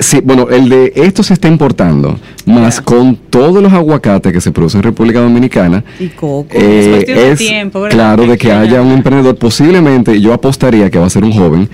[0.06, 4.52] Sí, bueno, el de esto se está importando, más con todos los aguacates que se
[4.52, 5.84] producen en República Dominicana.
[6.00, 6.48] Y coco.
[6.52, 7.42] eh, de es
[7.90, 11.68] claro de que haya un emprendedor, posiblemente yo apostaría que va a ser un joven,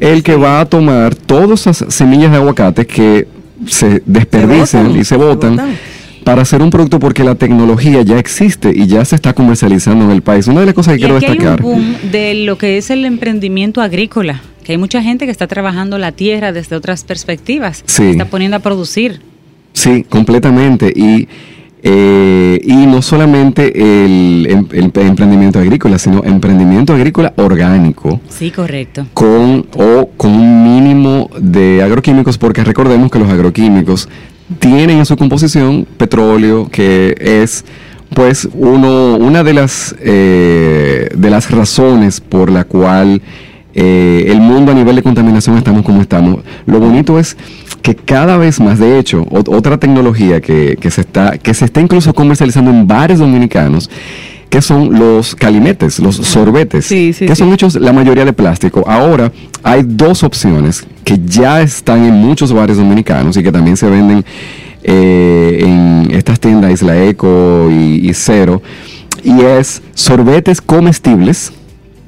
[0.00, 3.28] el que va a tomar todas esas semillas de aguacate que
[3.66, 5.60] se desperdician y se se botan
[6.24, 10.10] para hacer un producto porque la tecnología ya existe y ya se está comercializando en
[10.10, 10.46] el país.
[10.48, 11.62] Una de las cosas que Y quiero aquí hay destacar.
[11.62, 15.46] un boom de lo que es el emprendimiento agrícola, que hay mucha gente que está
[15.46, 18.04] trabajando la tierra desde otras perspectivas, Sí.
[18.10, 19.20] está poniendo a producir.
[19.74, 20.92] Sí, completamente.
[20.94, 21.28] Y,
[21.82, 28.20] eh, y no solamente el, em- el emprendimiento agrícola, sino emprendimiento agrícola orgánico.
[28.28, 29.06] Sí, correcto.
[29.12, 34.08] con o con un mínimo de agroquímicos, porque recordemos que los agroquímicos
[34.60, 37.64] tienen en su composición petróleo, que es
[38.14, 43.20] pues uno, una de las eh, de las razones por la cual
[43.74, 46.40] eh, el mundo a nivel de contaminación estamos como estamos.
[46.66, 47.36] Lo bonito es
[47.82, 51.64] que cada vez más, de hecho, ot- otra tecnología que, que se está, que se
[51.66, 53.90] está incluso comercializando en bares dominicanos,
[54.48, 57.40] que son los calimetes, los sorbetes, Sí, sí, que sí.
[57.42, 58.84] son hechos la mayoría de plástico.
[58.86, 59.32] Ahora
[59.64, 64.24] hay dos opciones que ya están en muchos bares dominicanos y que también se venden
[64.84, 68.62] eh, en estas tiendas Isla Eco y, y Cero.
[69.24, 71.52] Y es sorbetes comestibles.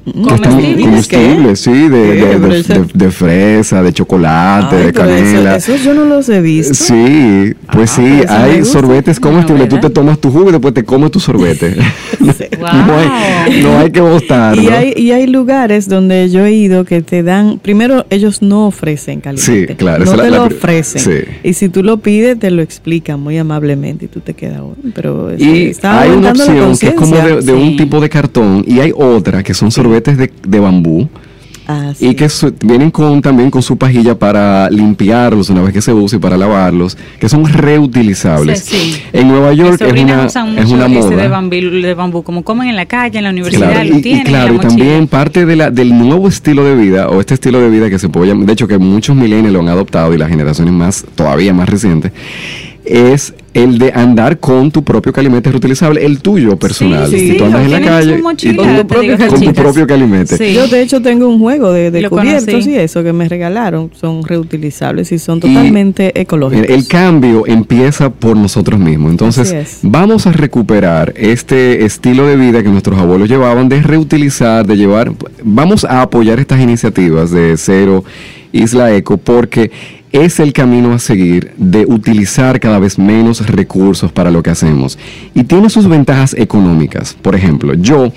[0.07, 0.85] Están ¿Comestibles?
[0.85, 5.55] comestibles, sí, de, de- fresa, de chocolate, Ay, de eso- canela.
[5.57, 6.73] Eso, yo no los he visto.
[6.73, 9.69] Sí, pues Ah, sí, hay sorbetes comestibles.
[9.69, 11.75] Tú te tomas tu jugo y después te comes tu sorbete.
[12.19, 14.61] no, hay, no hay que botarlo.
[14.61, 18.67] Y hay, y hay lugares donde yo he ido que te dan, primero ellos no
[18.67, 19.67] ofrecen caliente.
[19.67, 21.01] Sí, claro, No te la- lo la- ofrecen.
[21.01, 21.29] sí.
[21.43, 24.75] Y si tú lo pides, te lo explican muy amablemente y tú te quedas, "Oh,
[24.93, 27.53] pero eso Y hay una opción que es como de, conciencia".
[27.53, 31.07] de un tipo de cartón y hay otra que son sorbetes de, de bambú
[31.69, 32.15] Ah, y sí.
[32.15, 36.15] que su- vienen con también con su pajilla para limpiarlos una vez que se usa
[36.15, 38.59] y para lavarlos, que son reutilizables.
[38.61, 39.01] Sí, sí.
[39.11, 41.09] En Nueva York es una, usan es una moda.
[41.17, 43.99] de bambú, de bambú, como comen en la calle, en la universidad, Claro, lo y,
[43.99, 44.21] y tienen.
[44.21, 47.33] en claro, la y también parte de la, del nuevo estilo de vida, o este
[47.33, 50.13] estilo de vida que se puede llamar, de hecho que muchos millennials lo han adoptado
[50.13, 52.13] y las generaciones más, todavía más recientes,
[52.87, 57.09] es el de andar con tu propio calimete reutilizable, el tuyo personal.
[57.09, 59.27] sí, y tú andas en la calle y mochila, tú- Con tu propio calimete.
[59.27, 59.63] con tu chicas.
[59.63, 60.37] propio calimete.
[60.37, 60.53] Sí.
[60.53, 62.69] Yo de hecho tengo un juego de, cubiertos conocí.
[62.71, 63.89] y eso que me regalaron.
[63.99, 66.69] Son reutilizables y son Y totalmente ecológicos.
[66.69, 69.11] El, cambio empieza por nosotros mismos.
[69.11, 74.77] Entonces, vamos a recuperar este estilo de vida que nuestros abuelos llevaban, de reutilizar, de
[74.77, 75.11] llevar.
[75.43, 78.03] Vamos a apoyar estas iniciativas de Cero
[78.51, 79.71] Isla Eco porque
[80.11, 84.97] es el camino a seguir de utilizar cada vez menos recursos para lo que hacemos.
[85.33, 87.15] Y tiene sus ventajas económicas.
[87.21, 88.11] Por ejemplo, yo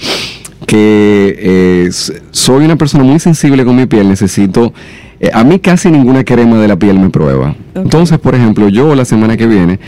[0.66, 1.90] que eh,
[2.30, 4.72] soy una persona muy sensible con mi piel, necesito,
[5.18, 7.56] eh, a mí casi ninguna crema de la piel me prueba.
[7.74, 9.80] Entonces, por ejemplo, yo la semana que viene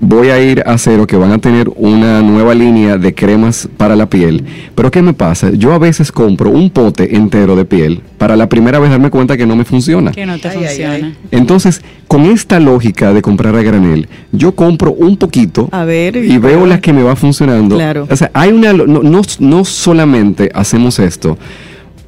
[0.00, 3.96] voy a ir a cero que van a tener una nueva línea de cremas para
[3.96, 4.44] la piel.
[4.74, 5.50] Pero ¿qué me pasa?
[5.52, 9.36] Yo a veces compro un pote entero de piel para la primera vez darme cuenta
[9.36, 10.10] que no me funciona.
[10.10, 10.94] Que no te Ay, funciona.
[10.94, 11.16] ay.
[11.30, 16.38] Entonces, con esta lógica de comprar a granel, yo compro un poquito A ver, y
[16.38, 17.76] veo las que me va funcionando.
[17.76, 18.06] Claro.
[18.10, 21.38] O sea, hay una no, no, no solamente hacemos esto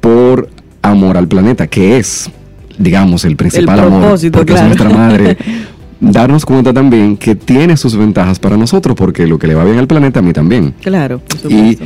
[0.01, 0.49] por
[0.81, 2.29] amor al planeta, que es,
[2.77, 4.71] digamos, el principal amor, propósito, porque claro.
[4.71, 5.37] es nuestra madre.
[5.99, 9.77] Darnos cuenta también que tiene sus ventajas para nosotros, porque lo que le va bien
[9.77, 10.73] al planeta a mí también.
[10.81, 11.77] Claro, por Y,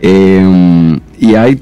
[0.00, 1.60] eh, y hay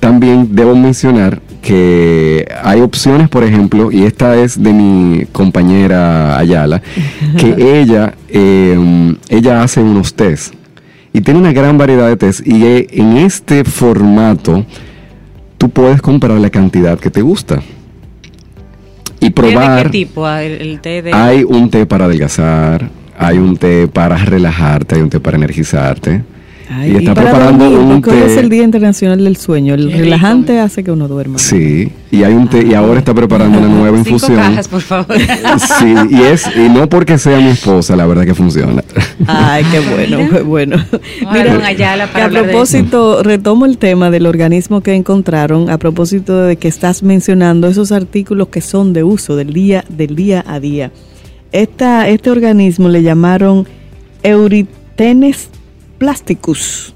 [0.00, 6.82] también, debo mencionar que hay opciones, por ejemplo, y esta es de mi compañera Ayala,
[7.36, 10.54] que ella, eh, ella hace unos test
[11.12, 14.64] y tiene una gran variedad de test y en este formato
[15.56, 17.60] tú puedes comprar la cantidad que te gusta
[19.28, 19.82] y ¿Té ¿De probar.
[19.84, 20.26] qué tipo?
[20.26, 21.12] Ah, El, el té de...
[21.12, 26.22] Hay un té para adelgazar, hay un té para relajarte, hay un té para energizarte.
[26.70, 28.40] Ay, y está para preparando dormir, un hoy es té.
[28.40, 29.72] el Día Internacional del Sueño.
[29.74, 29.98] El Qué rico.
[30.04, 31.38] relajante hace que uno duerma.
[31.38, 34.36] Sí, y hay un té, y ahora está preparando una nueva Cinco infusión.
[34.36, 35.06] cajas, por favor.
[35.78, 38.82] Sí, y es, y no porque sea mi esposa, la verdad que funciona.
[39.26, 40.30] Ay, qué bueno, Mira.
[40.36, 40.76] qué bueno.
[41.22, 44.94] Vamos a ver con Ayala para que a propósito, retomo el tema del organismo que
[44.94, 49.84] encontraron, a propósito de que estás mencionando esos artículos que son de uso del día,
[49.88, 50.90] del día a día.
[51.50, 53.66] Esta, este organismo le llamaron
[54.22, 55.48] Euritenes
[55.98, 56.94] plasticus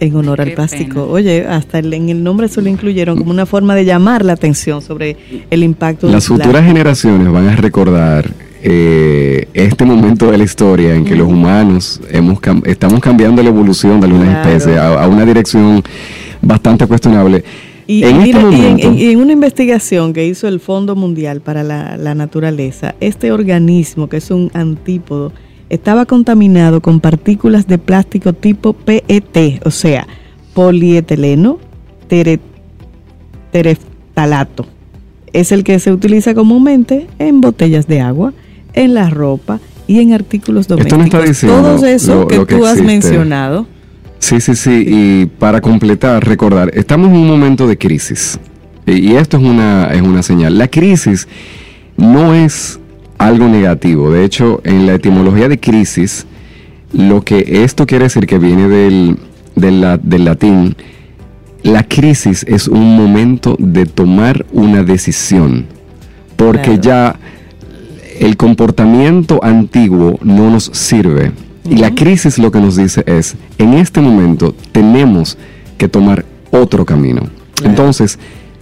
[0.00, 1.02] en honor al plástico.
[1.02, 1.12] pena.
[1.12, 4.32] Oye, hasta el- en el nombre se lo incluyeron como una forma de llamar la
[4.34, 5.16] atención sobre
[5.50, 8.30] el impacto Las del futuras generaciones van a recordar
[8.66, 13.50] eh, este momento de la historia en que los humanos hemos cam- estamos cambiando la
[13.50, 14.48] evolución de algunas Claro.
[14.48, 15.82] especies a, a una dirección
[16.40, 17.44] bastante cuestionable.
[17.86, 21.42] Y, en y este y en- y en una investigación que hizo el Fondo Mundial
[21.42, 25.32] para la, la Naturaleza, este organismo, que es un antípodo,
[25.74, 30.06] estaba contaminado con partículas de plástico tipo PET, o sea,
[30.54, 31.58] polietileno
[32.08, 32.40] tere-
[33.52, 34.66] tereftalato.
[35.32, 38.32] Es el que se utiliza comúnmente en botellas de agua,
[38.72, 40.98] en la ropa y en artículos Esto domésticos.
[40.98, 43.66] no está diciendo Todos esos lo- que lo que tú has mencionado.
[44.18, 44.84] Sí, sí, sí.
[44.86, 48.38] Y para completar, recordar, estamos en un momento de crisis.
[48.86, 50.56] Y y esto es una, es una señal.
[50.56, 51.26] La crisis
[51.96, 52.78] no es
[53.18, 54.10] algo negativo.
[54.10, 56.26] De hecho, en la etimología de crisis,
[56.92, 59.16] lo que esto quiere decir que viene del,
[59.56, 60.76] del, la- del latín,
[61.62, 65.66] la crisis es un momento de tomar una decisión.
[66.36, 66.82] Porque Claro.
[66.82, 67.16] ya
[68.20, 71.32] el comportamiento antiguo no nos sirve.
[71.68, 75.38] Y la crisis lo que nos dice es, en este momento tenemos
[75.78, 77.22] que tomar otro camino.
[77.54, 77.70] Claro.
[77.70, 78.18] Entonces,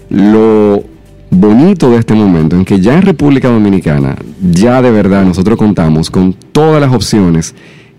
[0.08, 0.84] lo
[1.32, 4.16] bonito de este momento en que ya en República Dominicana,
[4.50, 7.54] ya de verdad nosotros contamos con todas las opciones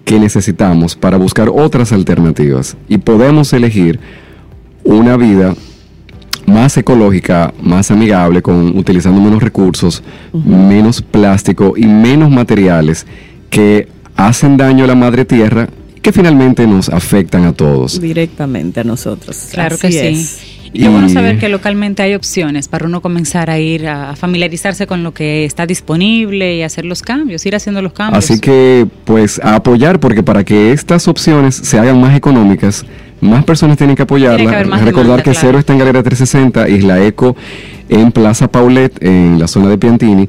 [0.05, 3.99] que necesitamos para buscar otras alternativas y podemos elegir
[4.83, 5.55] una vida
[6.45, 13.07] más ecológica, más amigable, con utilizando menos recursos, menos plástico y menos materiales
[13.49, 15.69] que hacen daño a la madre tierra
[16.01, 17.99] que finalmente nos afectan a todos.
[17.99, 19.47] directamente a nosotros.
[19.51, 20.52] Claro Así que sí.
[20.73, 25.03] Y bueno saber que localmente hay opciones para uno comenzar a ir a familiarizarse con
[25.03, 28.23] lo que está disponible y hacer los cambios, ir haciendo los cambios.
[28.23, 32.85] Así que, pues, a apoyar, porque para que estas opciones se hagan más económicas,
[33.21, 34.51] más personas tienen que Tiene que apoyarla.
[34.51, 35.47] haber más Recordar demanda, que claro.
[35.47, 37.35] Cero está en Galera 360, Isla Eco
[37.89, 40.27] en Plaza Paulet, en la zona de Piantini.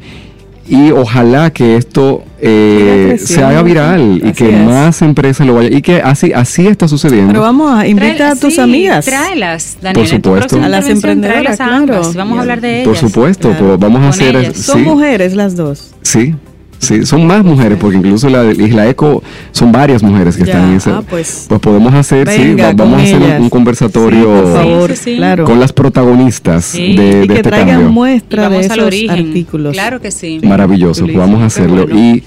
[0.67, 4.67] Y ojalá que esto eh, se haga viral y que es.
[4.67, 5.73] más empresas lo vayan.
[5.75, 7.29] Y que así, así está sucediendo.
[7.29, 9.05] Pero vamos a invitar a tus sí, amigas.
[9.05, 9.95] Tráelas, Daniel.
[9.95, 10.63] Por supuesto.
[10.63, 11.99] A las emprendedoras, tráelas a ambas.
[12.09, 12.13] claro.
[12.17, 12.87] Vamos a hablar de ellas.
[12.89, 13.67] Por supuesto, Claro.
[13.67, 14.37] pues, vamos a hacer.
[14.37, 14.57] ellas.
[14.57, 14.85] Son sí.
[14.85, 15.91] mujeres las dos.
[16.03, 16.35] Sí,
[16.79, 20.71] sí, son más mujeres, porque incluso la Isla Eco son varias mujeres que Ya, están
[20.71, 20.91] en ese.
[20.91, 21.47] ah, pues.
[21.49, 25.03] Pues podemos hacer, sí, Venga, vamos a hacer un- conversatorio Sí, por favor, Sí, sí,
[25.13, 25.17] sí.
[25.17, 25.45] claro.
[25.45, 27.89] con las protagonistas Sí, de, y de que este traigan cambio.
[27.89, 28.79] Y muestra de esos
[29.11, 29.73] artículos.
[29.75, 30.41] Claro que sí.
[30.43, 31.87] Maravilloso, vamos a hacerlo.
[31.87, 31.99] bueno.
[32.01, 32.23] Y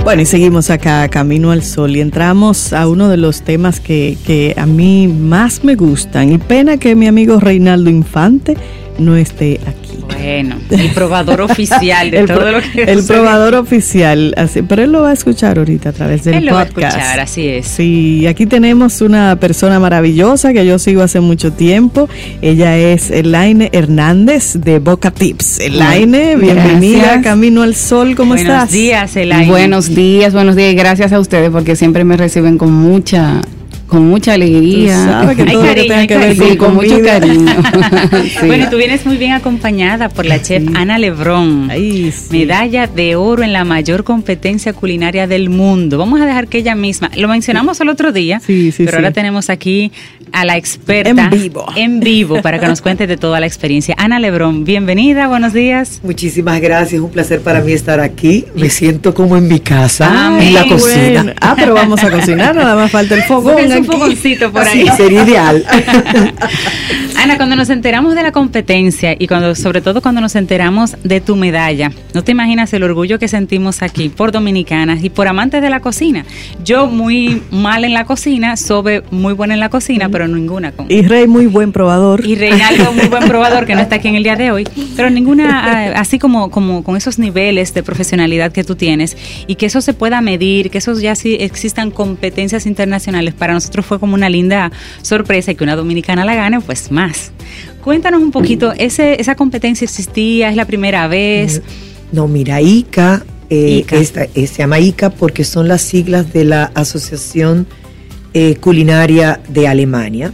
[0.05, 4.19] Bueno, y seguimos acá, Camino al Sol, y entramos a uno de los temas que,
[4.27, 6.31] que a mí más me gustan.
[6.31, 8.55] Y pena que mi amigo Reinaldo Infante
[8.99, 9.94] no esté aquí.
[10.07, 13.15] Bueno, el probador oficial de El todo pro- lo que El sucede.
[13.19, 16.55] probador oficial, así, pero él lo va a escuchar ahorita a través del Él lo
[16.55, 16.97] va a podcast.
[16.97, 17.67] escuchar, así es.
[17.67, 22.09] Sí, aquí tenemos una persona maravillosa que yo sigo hace mucho tiempo.
[22.43, 25.61] Ella es Elaine Hernández de Boca Tips.
[25.61, 27.25] Elaine, bienvenida Gracias.
[27.25, 28.73] Camino al Sol, ¿cómo Buenos estás?
[28.73, 29.49] días, Elaine.
[29.51, 33.41] Buenos días, buenos días y gracias a ustedes porque siempre me reciben con mucha
[33.87, 35.21] con mucha alegría.
[35.21, 37.55] Hay cariño, hay que Sí, con mucho cariño.
[38.41, 38.47] Sí.
[38.47, 41.69] Bueno, y tú vienes muy bien acompañada por la chef Ana Lebrón.
[41.71, 42.29] Ay, sí.
[42.31, 45.99] Medalla de oro en la mayor competencia culinaria del mundo.
[45.99, 48.97] Vamos a dejar que ella misma, lo mencionamos el otro día, Sí, sí, pero sí.
[48.97, 49.93] ahora tenemos aquí
[50.33, 51.67] a la experta En vivo.
[51.77, 53.95] en vivo para que nos cuente de toda la experiencia.
[53.99, 56.01] Ana Lebrón, bienvenida, buenos días.
[56.03, 58.45] Muchísimas gracias, un placer para mí estar aquí.
[58.57, 60.49] Me siento como en mi casa, Amén.
[60.49, 61.23] en la Ay, cocina.
[61.23, 61.33] bueno.
[61.41, 63.55] Ah, pero vamos a cocinar, nada más falta el fogón.
[63.79, 64.89] Un fogoncito por Sí, ahí.
[64.97, 65.65] sería ideal.
[67.17, 71.21] Ana, cuando nos enteramos de la competencia y cuando, sobre todo cuando nos enteramos de
[71.21, 75.63] tu medalla, no te imaginas el orgullo que sentimos aquí por dominicanas y por amantes
[75.63, 76.27] de la cocina.
[76.65, 80.87] Yo muy mal en la cocina, Sobe muy buena en la cocina, pero ninguna con.
[80.91, 82.27] Y Rey, muy buen probador.
[82.27, 85.09] Y Reinaldo, muy buen probador, que no está aquí en el día de hoy, pero
[85.11, 89.67] ninguna, ah, así como, como con esos niveles de profesionalidad que tú tienes y que
[89.67, 94.15] eso se pueda medir, que esos ya sí existan competencias internacionales, para nosotros fue como
[94.15, 94.71] una linda
[95.03, 97.33] sorpresa y que una dominicana la gane, pues más.
[97.83, 100.49] Cuéntanos un poquito, ese, ¿esa competencia existía?
[100.51, 101.61] ¿Es la primera vez?
[102.13, 103.97] No, mira, ICA, eh, ICA.
[103.97, 107.67] esta- eh, se llama ICA porque son las siglas de la Asociación
[108.33, 110.33] eh, Culinaria de Alemania.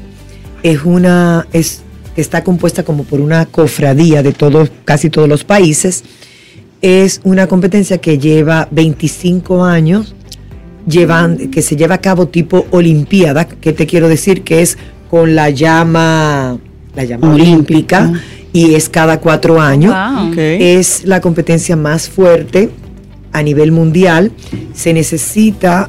[0.62, 1.82] Es una, es,
[2.16, 6.04] está compuesta como por una cofradía de todos, casi todos los países.
[6.82, 10.14] Es una competencia que lleva 25 años,
[10.86, 14.78] llevan, que se lleva a cabo tipo Olimpiada, que te quiero decir que es
[15.10, 16.58] con la llama,
[16.94, 18.24] la llama olímpica, Olímpica.
[18.52, 19.92] y es cada cuatro años.
[19.94, 20.28] Wow.
[20.30, 20.36] Ok.
[20.38, 22.70] Es la competencia más fuerte
[23.32, 24.32] a nivel mundial.
[24.72, 25.88] Se necesita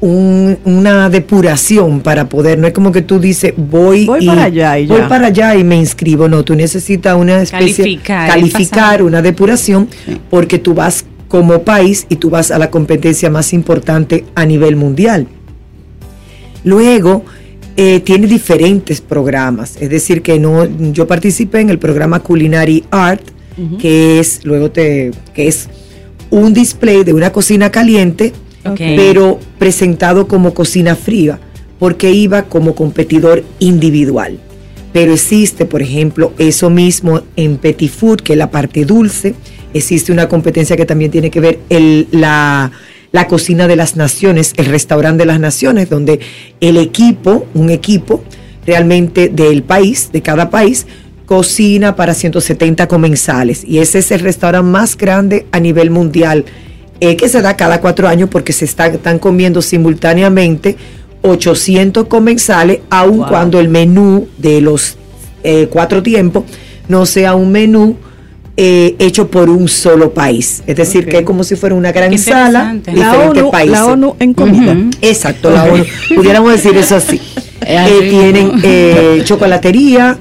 [0.00, 4.78] un- una depuración para poder, no es como que tú dices, voy, Voy para allá
[4.78, 5.08] y voy ya.
[5.08, 6.28] para allá y me inscribo.
[6.28, 9.88] No, tú necesitas una especie Calificar, calificar una depuración
[10.30, 14.76] porque tú vas como país y tú vas a la competencia más importante a nivel
[14.76, 15.26] mundial.
[16.64, 17.24] Luego,
[17.76, 23.22] eh, tiene diferentes programas, es decir, que no, yo participé en el programa Culinary Art,
[23.78, 25.68] que es, luego te, que es
[26.30, 28.32] un display de una cocina caliente,
[28.76, 31.38] pero presentado como cocina fría,
[31.78, 34.38] porque iba como competidor individual.
[34.92, 39.34] Pero existe, por ejemplo, eso mismo en Petit Food, que es la parte dulce.
[39.76, 42.70] Existe una competencia que también tiene que ver el, la,
[43.12, 46.20] la cocina de las naciones, el restaurante de las naciones, donde
[46.60, 48.22] el equipo, un equipo
[48.66, 50.86] realmente del país, de cada país,
[51.26, 53.64] cocina para 170 comensales.
[53.64, 56.44] Y ese es el restaurante más grande a nivel mundial,
[57.00, 60.76] eh, que se da cada cuatro años porque se está- están comiendo simultáneamente
[61.22, 63.28] 800 comensales, aun Wow.
[63.28, 64.96] cuando el menú de los
[65.42, 66.44] eh, cuatro tiempos
[66.88, 67.96] no sea un menú
[68.56, 70.62] eh, hecho por un solo país.
[70.66, 73.72] Es decir, que es como si fuera una gran sala, diferentes ONU, países.
[73.72, 74.72] la ONU en comida.
[74.72, 74.90] Ujú.
[75.02, 75.84] Exacto, la ONU.
[76.14, 77.20] Pudiéramos decir eso así.
[77.68, 80.18] Eh, así tienen eh, chocolatería,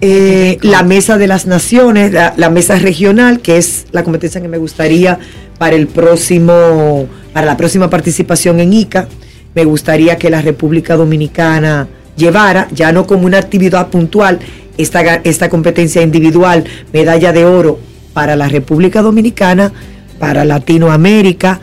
[0.00, 4.48] eh, la mesa de las naciones, la, la mesa regional, que es la competencia que
[4.48, 5.18] me gustaría
[5.58, 9.06] para el próximo, para la próxima participación en ICA.
[9.54, 14.38] Me gustaría que la República Dominicana llevara, ya no como una actividad puntual,
[14.76, 17.78] esta, esta competencia individual, medalla de oro
[18.12, 19.72] para la República Dominicana,
[20.18, 21.60] para Latinoamérica,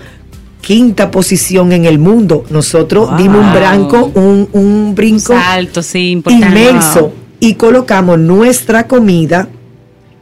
[0.62, 2.44] quinta posición en el mundo.
[2.50, 3.18] Nosotros Wow.
[3.18, 9.48] dimos un branco, un, un brinco Salto, sí, inmenso y colocamos nuestra comida,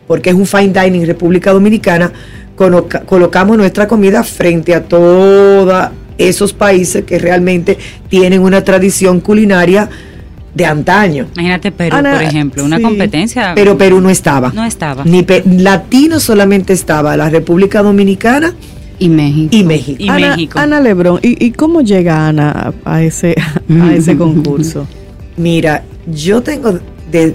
[0.07, 2.11] porque es un fine dining República Dominicana,
[2.55, 7.77] coloca- colocamos nuestra comida frente a todos esos países que realmente
[8.09, 9.89] tienen una tradición culinaria
[10.53, 11.27] de antaño.
[11.33, 12.83] Imagínate Perú, Ana, por ejemplo, una sí.
[12.83, 13.53] competencia.
[13.55, 14.51] Pero Perú no estaba.
[14.53, 15.03] No estaba.
[15.03, 18.53] Ni Pe- latino solamente estaba la República Dominicana
[18.99, 19.49] Y México.
[19.55, 19.97] y México.
[20.03, 20.59] Y Ana, México.
[20.59, 23.35] Ana Lebrón, ¿y, y cómo llega Ana a ese,
[23.81, 24.85] a ese concurso?
[25.37, 26.79] Mira, yo tengo
[27.11, 27.33] de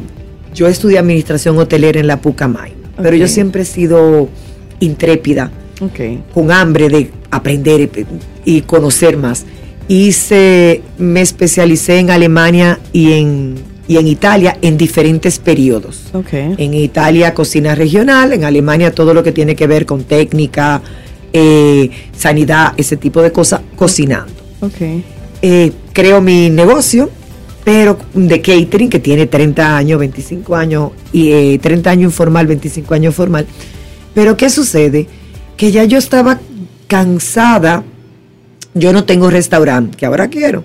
[0.54, 4.28] yo estudié administración hotelera en la Pucamay, pero yo siempre he sido
[4.81, 5.50] intrépida,
[6.33, 7.81] con hambre de aprender
[8.44, 9.44] y, y conocer más.
[9.88, 13.54] Hice, me especialicé en Alemania y en,
[13.88, 16.10] y en Italia en diferentes periodos.
[16.58, 20.83] En Italia cocina regional, en Alemania todo lo que tiene que ver con técnica,
[21.33, 24.33] eh, sanidad, ese tipo de cosas, cocinando.
[25.40, 27.10] Eh, creo mi negocio,
[27.65, 32.94] pero de catering que tiene 30 años, 25 años, y eh, 30 años informal, 25
[32.94, 33.46] años formal.
[34.15, 35.06] Pero ¿qué sucede?
[35.56, 36.40] Que ya yo estaba
[36.87, 37.85] cansada.
[38.79, 40.64] Yo no tengo restaurante, que ahora quiero.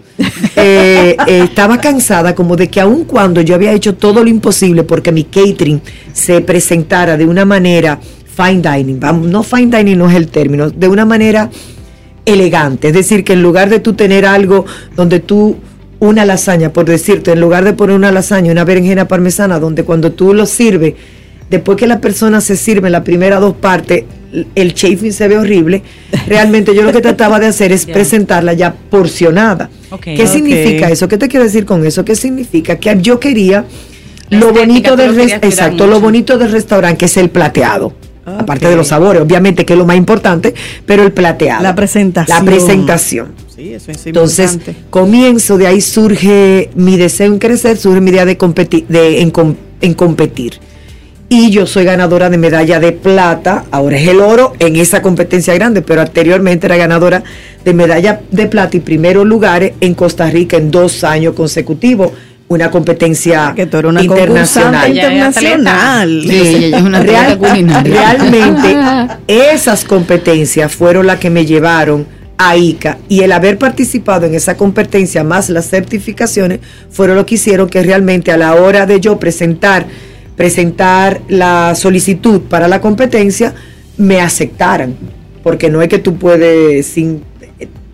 [0.56, 4.84] Eh, eh, estaba cansada como de que aun cuando yo había hecho todo lo imposible
[4.84, 5.82] porque mi catering
[6.14, 8.00] se presentara de una manera
[8.36, 9.00] fine dining,
[9.30, 11.50] no fine dining no es el término, de una manera
[12.26, 12.90] elegante.
[12.90, 15.58] Es decir, que en lugar de tú tener algo donde tú,
[16.00, 20.12] una lasaña, por decirte, en lugar de poner una lasaña, una berenjena parmesana, donde cuando
[20.12, 20.96] tú lo sirves,
[21.50, 24.04] después que la persona se sirve las primeras dos partes,
[24.56, 25.82] el chafing se ve horrible.
[26.28, 29.70] Realmente yo lo que trataba de hacer es presentarla ya porcionada.
[30.02, 31.08] ¿Qué significa eso?
[31.08, 32.04] ¿Qué te quiero decir con eso?
[32.04, 32.78] ¿Qué significa?
[32.78, 33.66] Que yo quería
[34.30, 37.94] La lo bonito del exacto, lo bonito del restaurante que es el plateado.
[38.26, 40.54] Aparte de los sabores, obviamente que es lo más importante,
[40.86, 41.62] pero el plateado.
[41.62, 42.38] La presentación.
[42.38, 43.34] La presentación.
[43.54, 44.60] Sí, eso es Entonces,
[44.90, 49.94] comienzo, de ahí surge mi deseo en crecer, surge mi idea de, competir, de en
[49.94, 50.54] competir.
[51.30, 55.54] Y yo soy ganadora de medalla de plata, ahora es el oro en esa competencia
[55.56, 57.24] grande, pero anteriormente era ganadora
[57.66, 62.12] de medalla de plata y primeros lugares en Costa Rica en dos años consecutivos,
[62.50, 64.92] una competencia que tú eres una internacional.
[64.92, 66.24] internacional.
[66.28, 67.40] Sí, ella es una Real-.
[67.84, 68.78] Realmente,
[69.28, 72.06] esas competencias fueron las que me llevaron
[72.38, 76.60] a ICA y el haber participado en esa competencia más las certificaciones
[76.90, 79.86] fueron lo que hicieron que realmente a la hora de yo presentar
[80.36, 83.54] presentar la solicitud para la competencia
[83.98, 84.96] me aceptaran
[85.44, 87.22] porque no es que tú puedes sin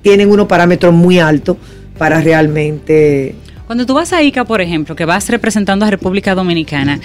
[0.01, 1.57] tienen unos parámetros muy altos
[1.97, 3.35] para realmente
[3.67, 6.99] Cuando tú vas a ICA, por ejemplo, que vas representando a República Dominicana,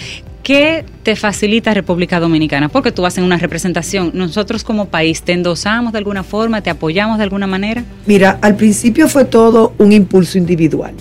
[0.44, 2.68] ¿qué te facilita República Dominicana?
[2.68, 4.12] Porque tú vas en una representación.
[4.14, 7.82] Nosotros como país te endosamos de alguna forma, te apoyamos de alguna manera.
[8.06, 10.94] mira al principio fue todo un impulso individual.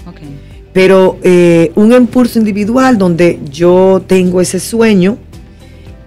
[0.73, 5.17] Pero eh, un impulso individual donde yo tengo ese sueño.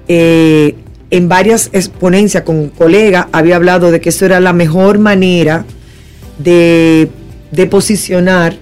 [0.09, 0.75] eh,
[1.11, 5.65] en varias exponencias con colegas había hablado de que eso era la mejor manera
[6.39, 7.09] de,
[7.53, 8.57] de posicionar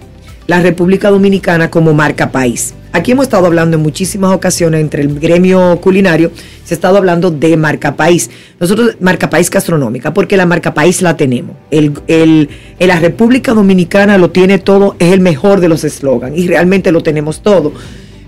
[0.46, 2.74] la República Dominicana como marca país.
[2.92, 6.30] Aquí hemos estado hablando en muchísimas ocasiones entre el gremio culinario,
[6.64, 8.30] se ha estado hablando de marca país.
[8.60, 11.56] Nosotros, marca país gastronómica, porque la marca país la tenemos.
[11.72, 16.36] El, el- en la República Dominicana lo tiene todo, es el mejor de los eslogans
[16.38, 17.72] y realmente lo tenemos todo.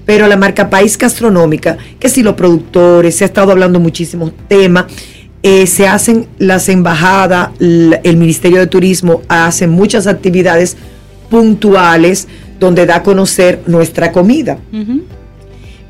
[0.04, 4.86] Pero la marca país gastronómica, que si los productores, se ha estado hablando muchísimos temas,
[5.42, 10.76] eh, se hacen las embajadas, el Ministerio de Turismo hace muchas actividades
[11.30, 14.58] puntuales donde da a conocer nuestra comida,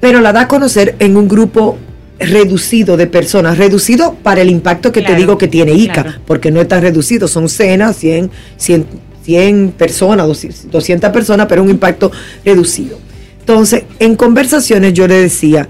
[0.00, 1.78] pero la da a conocer en un grupo
[2.18, 6.18] reducido de personas, reducido para el impacto que Claro, te digo que tiene ICA, claro.
[6.26, 8.86] porque no es tan reducido, son cenas, 100, 100,
[9.22, 10.26] 100 personas,
[10.70, 12.10] 200 personas, pero un impacto
[12.44, 12.98] reducido.
[13.40, 15.68] Entonces, en conversaciones yo le decía,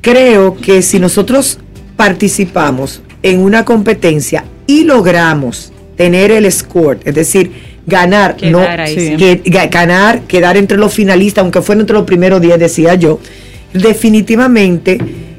[0.00, 1.58] creo que si nosotros
[1.96, 7.50] participamos en una competencia y logramos tener el score, es decir,
[7.86, 9.08] ganar, Quedar no ahí, Sí.
[9.08, 9.16] sí.
[9.16, 13.20] que- ga- ganar, quedar entre los finalistas, aunque fuera entre los primeros 10, decía yo,
[13.72, 14.98] definitivamente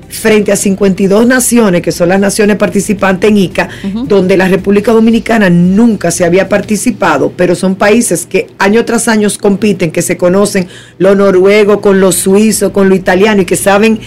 [0.10, 3.68] frente a 52 naciones, que son las naciones participantes en ICA,
[4.06, 9.28] donde la República Dominicana nunca se había participado, pero son países que año tras año
[9.40, 10.68] compiten, que se conocen
[10.98, 14.00] lo noruego con lo suizo, con lo italiano y que saben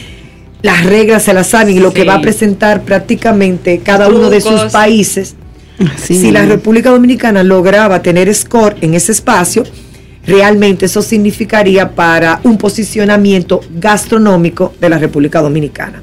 [0.63, 4.41] las reglas, se las saben y lo que va a presentar prácticamente cada uno de
[4.41, 5.35] sus países
[5.95, 6.45] Así si la.
[6.45, 9.65] República Dominicana lograba tener score en ese espacio,
[10.27, 16.03] realmente eso significaría para un posicionamiento gastronómico de la República Dominicana.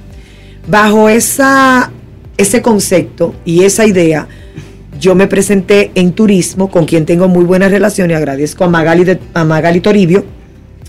[0.68, 1.92] Bajo esa,
[2.38, 4.28] ese concepto y esa idea,
[5.00, 9.04] yo me presenté en turismo, con quien tengo muy buenas relaciones, y agradezco a Magali,
[9.04, 10.26] de- a Magali Toribio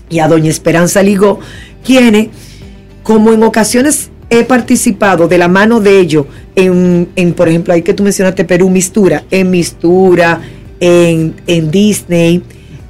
[0.09, 1.39] y a Doña Esperanza Ligó,
[1.85, 2.29] quienes
[3.03, 6.25] como en ocasiones he participado de la mano de ellos
[6.55, 10.39] en, en, por ejemplo, ahí que tú mencionaste Perú, Mistura, en Mistura,
[10.79, 12.41] en, en Disney,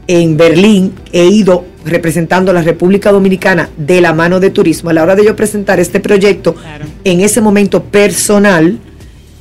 [0.07, 4.89] en Berlín, he ido representando a la República Dominicana de la mano de turismo.
[4.89, 6.85] A la hora de yo presentar este proyecto, Claro.
[7.03, 8.77] en ese momento personal,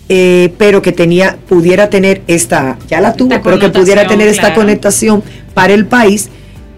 [0.08, 4.54] eh, pero que tenía, pudiera tener esta, ya la tuvo, pero que pudiera tener esta
[4.54, 5.22] conectación
[5.52, 6.28] para el país,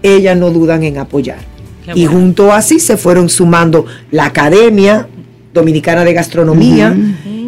[0.03, 1.37] ellas no dudan en apoyar.
[1.85, 2.11] Qué Y bueno.
[2.19, 5.07] junto así se fueron sumando la Academia
[5.53, 6.95] Dominicana de Gastronomía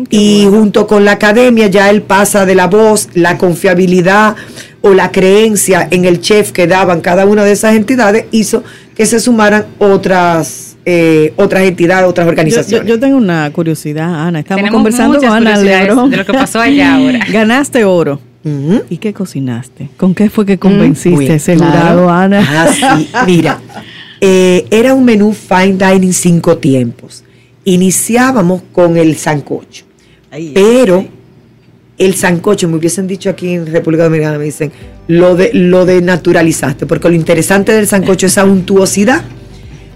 [0.09, 4.35] y junto con la academia ya él pasa de la voz, la confiabilidad
[4.81, 8.63] o la creencia en el chef que daban cada una de esas entidades hizo
[8.95, 12.85] que se sumaran otras eh, otras entidades, otras organizaciones.
[12.85, 14.39] yo- yo tengo una curiosidad, Ana.
[14.39, 16.09] Estamos Tenemos conversando con Ana Lebrón.
[16.09, 17.19] de lo que pasó allá ahora.
[17.31, 18.19] Ganaste oro.
[18.89, 19.87] ¿Y qué cocinaste?
[19.95, 21.71] ¿Con qué fue que convenciste Uy, ese claro.
[21.71, 22.45] jurado, Ana?
[22.45, 23.61] Ah, sí, mira,
[24.19, 27.22] eh, era un menú fine dining cinco tiempos.
[27.65, 29.85] Iniciábamos con el sancocho,
[30.53, 31.05] pero
[31.97, 34.71] el sancocho, me hubiesen dicho aquí en República Dominicana, me dicen,
[35.07, 39.23] lo de, lo de naturalizaste, porque lo interesante del sancocho es esa untuosidad,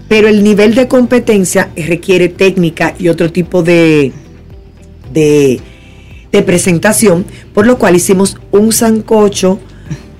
[0.08, 4.12] pero el nivel de competencia requiere técnica y otro tipo de,
[5.12, 5.60] de,
[6.32, 9.58] de presentación, por lo cual hicimos un sancocho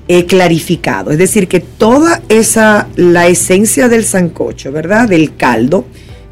[0.08, 5.08] eh, clarificado, es decir, que toda esa, la esencia del sancocho, ¿verdad?
[5.08, 5.84] Del caldo,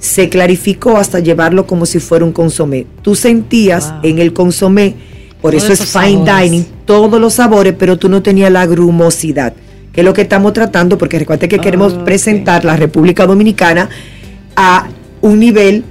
[0.07, 2.87] se clarificó hasta llevarlo como si fuera un consomé.
[3.03, 4.01] Tú sentías Wow.
[4.05, 4.95] en el consomé,
[5.43, 6.51] por Todos eso es fine sabores.
[6.51, 9.53] dining, todos los sabores, pero tú no tenías la grumosidad,
[9.93, 13.89] que es lo que estamos tratando, porque recuerda que queremos Ah, presentar la República Dominicana
[14.57, 14.89] a
[15.21, 15.85] un nivel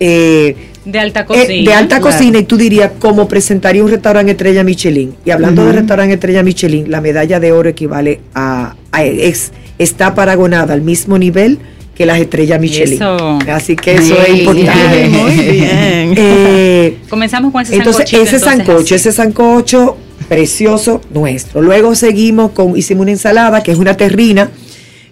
[0.00, 1.70] eh, De alta eh, cocina.
[1.70, 2.16] de alta claro.
[2.16, 5.14] cocina y tú dirías cómo presentaría un restaurante estrella Michelin.
[5.24, 10.14] Y hablando de restaurante estrella Michelin, la medalla de oro equivale a, a- es, está
[10.14, 11.58] paragonada al mismo nivel
[11.94, 12.94] que las estrellas Michelin.
[12.94, 13.38] Eso.
[13.52, 14.22] Así que eso Sí.
[14.26, 15.08] es importante.
[15.08, 16.14] Muy bien.
[16.16, 18.94] Eh, Comenzamos con ese entonces, sancochito, ese entonces, sancocho, así.
[18.94, 19.96] ese sancocho
[20.28, 21.60] precioso nuestro.
[21.62, 24.50] Luego seguimos con, hicimos una ensalada que es una terrina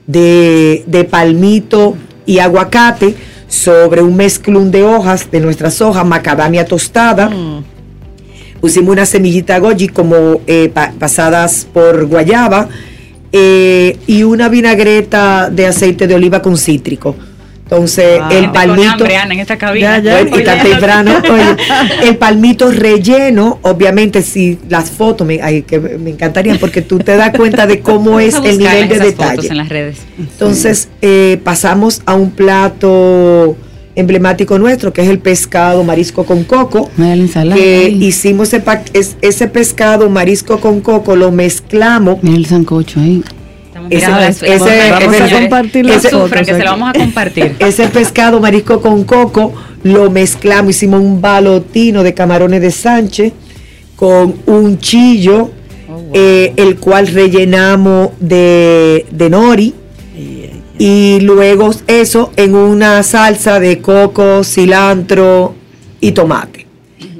[0.06, 3.14] de, de palmito y aguacate
[3.48, 7.28] sobre un mezclún de hojas de nuestras hojas, macadamia tostada.
[7.30, 7.64] Mm.
[8.60, 12.68] Pusimos una semillita goji como eh, pa- pasadas por guayaba
[13.32, 17.14] eh, y una vinagreta de aceite de oliva con cítrico.
[17.64, 18.30] Entonces, Wow.
[18.30, 18.90] el palmito.
[18.92, 19.98] hambre, Ana, en esta cabina.
[19.98, 21.54] Ya, y tan temprano, oye,
[22.08, 27.14] el palmito relleno, obviamente, si las fotos me, ay, que me encantarían porque tú te
[27.14, 29.48] das cuenta de cómo es el nivel de esas fotos detalle.
[29.48, 29.98] en las redes.
[30.18, 33.54] Entonces, eh, pasamos a un plato
[33.98, 36.88] emblemático nuestro, que es el pescado marisco con coco.
[36.96, 37.56] Mira la ensalada.
[37.60, 38.04] Que ahí.
[38.04, 42.22] hicimos ese, pa- es- ese pescado marisco con coco, lo mezclamos.
[42.22, 43.22] Mira el sancocho ahí.
[43.90, 46.64] Estamos Ese- ese- vamos a compartir No las sufran, fotos que se aquí.
[46.64, 47.56] lo vamos a compartir.
[47.60, 53.32] Ese pescado marisco con coco lo mezclamos, hicimos un balotino de camarones de Sánchez
[53.96, 55.50] con un chillo,
[56.12, 59.74] eh, el cual rellenamos de, de nori.
[60.78, 65.54] Y luego eso en una salsa de coco, cilantro
[66.00, 66.66] y tomate.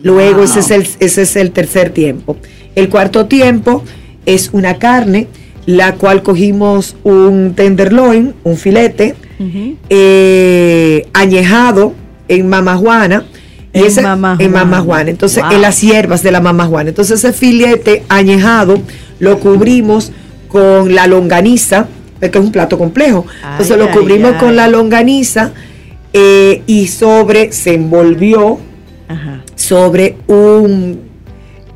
[0.02, 2.36] Luego ese, es el, ese es el tercer tiempo.
[2.76, 3.82] El cuarto tiempo
[4.26, 5.26] es una carne,
[5.66, 9.16] la cual cogimos un tenderloin, un filete,
[9.90, 11.94] eh, añejado
[12.28, 13.24] en mamajuana.
[13.72, 14.64] Y En ese, Mama en Juana.
[14.64, 15.11] mamajuana.
[15.11, 15.52] Entonces, Wow.
[15.52, 16.88] en las hierbas de la mamajuana.
[16.90, 18.80] Entonces, ese filete añejado
[19.18, 20.12] lo cubrimos
[20.48, 21.86] con la longaniza,
[22.21, 23.27] porque es un plato complejo.
[23.53, 24.39] Entonces, lo cubrimos ay.
[24.39, 25.53] con la longaniza
[26.12, 28.59] eh, y sobre se envolvió
[29.09, 29.43] Ajá.
[29.55, 31.01] sobre un,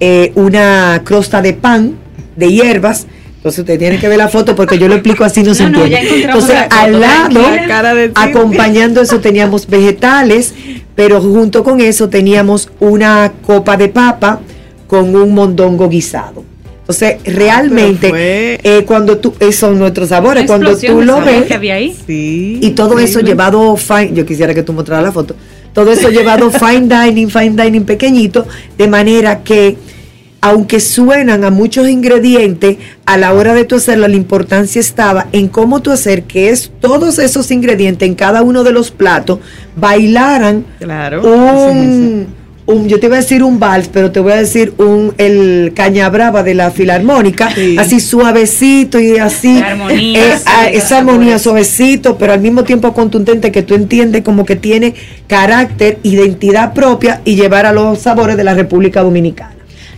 [0.00, 1.94] eh, una crosta de pan
[2.36, 3.06] de hierbas.
[3.36, 5.84] Entonces usted tiene que ver la foto porque yo lo explico así, no, se No,
[5.84, 6.24] entiende.
[6.24, 7.40] Entonces la al lado.
[7.66, 10.54] La acompañando eso teníamos vegetales,
[10.94, 14.40] pero junto con eso teníamos una copa de papa
[14.86, 16.44] con un mondongo guisado.
[16.82, 21.54] Entonces realmente fue- eh, cuando tú, esos son nuestros sabores, cuando tú lo ves, que
[21.54, 21.96] había ahí.
[22.06, 22.58] Sí.
[22.60, 25.36] y todo eso llevado fine, yo quisiera que tú mostraras la foto,
[25.72, 29.76] todo eso llevado fine dining, fine dining pequeñito, de manera que
[30.44, 35.46] aunque suenan a muchos ingredientes, a la hora de tú hacerlo, la importancia estaba en
[35.46, 39.38] cómo tú hacer que es todos esos ingredientes en cada uno de los platos
[39.76, 41.22] bailaran Claro.
[41.22, 42.26] un,
[42.66, 45.72] un- yo te iba a decir un vals, pero te voy a decir un el
[45.74, 47.76] caña brava de la filarmónica, Sí.
[47.78, 49.58] así suavecito y así.
[49.60, 53.74] La armonía, eh, sí, ah, esa armonía suavecito, pero al mismo tiempo contundente que tú
[53.74, 54.94] entiendes como que tiene
[55.26, 59.54] carácter, identidad propia y llevar a los sabores de la República Dominicana.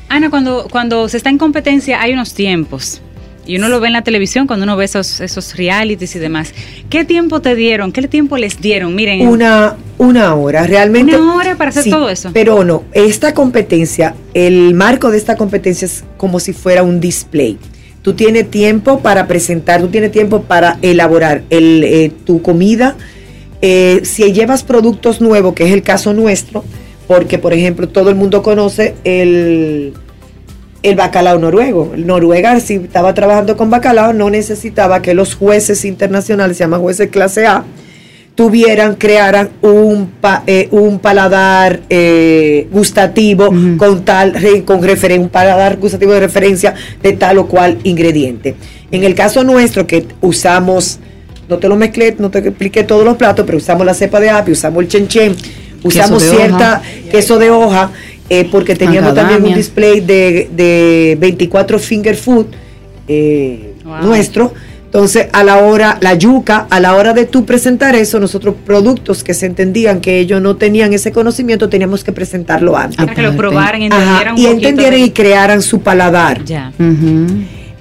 [0.09, 3.01] Ana, cuando, cuando se está en competencia hay unos tiempos.
[3.47, 6.53] Y uno lo ve en la televisión cuando uno ve esos, esos realities y demás.
[6.89, 7.93] ¿Qué tiempo te dieron?
[7.93, 8.95] ¿Qué tiempo les dieron?
[8.95, 11.17] Miren, Una, una hora, realmente.
[11.17, 12.31] Una hora para hacer todo eso.
[12.33, 17.59] Pero no, esta competencia, el marco de esta competencia es como si fuera un display.
[18.03, 22.97] Tú tienes tiempo para presentar, tú tienes tiempo para elaborar el, eh, tu comida.
[23.63, 26.65] Eh, si llevas productos nuevos, que es el caso nuestro,
[27.07, 29.95] porque por ejemplo todo el mundo conoce el,
[30.85, 31.93] el bacalao noruego.
[31.97, 37.09] Noruega, si estaba trabajando con bacalao, no necesitaba que los jueces internacionales, se llaman jueces
[37.11, 37.65] clase A,
[38.35, 44.33] tuvieran, crearan un, pa- eh, un paladar eh, gustativo con tal,
[44.65, 48.55] con referen- un paladar gustativo de referencia de tal o cual ingrediente.
[48.91, 50.99] En el caso nuestro, que usamos
[51.49, 54.31] no te lo mezclé, no te expliqué todos los platos, pero usamos la cepa de
[54.31, 55.37] apio, usamos el chen chen,
[55.83, 57.91] usamos cierta queso de hoja,
[58.31, 62.47] eh, porque teníamos también un display de, de 24 finger food
[63.09, 63.97] eh, Wow.
[64.03, 64.53] nuestro.
[64.87, 69.23] Entonces, a la hora, la yuca, a la hora de tú presentar eso, nosotros productos
[69.25, 72.97] que se entendían que ellos no tenían ese conocimiento, teníamos que presentarlo antes.
[72.97, 76.45] Para que lo probaran, Ajá, entendieran un y entendieran de- y crearan su paladar.
[76.45, 76.73] Ya.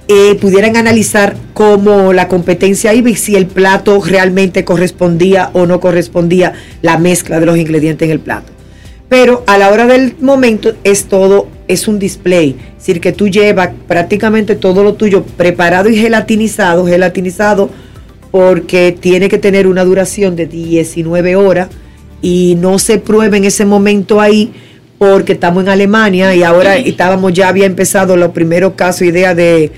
[0.06, 5.80] Eh, pudieran analizar cómo la competencia iba y si el plato realmente correspondía o no
[5.80, 8.52] correspondía la mezcla de los ingredientes en el plato.
[9.14, 12.56] Pero a la hora del momento es todo, es un display.
[12.72, 17.70] Es decir, que tú llevas prácticamente todo lo tuyo preparado y gelatinizado, gelatinizado
[18.32, 21.68] porque tiene que tener una duración de 19 horas
[22.22, 24.52] y no se prueba en ese momento ahí
[24.98, 29.70] porque estamos en Alemania y ahora estábamos ya había empezado los primeros casos, idea de,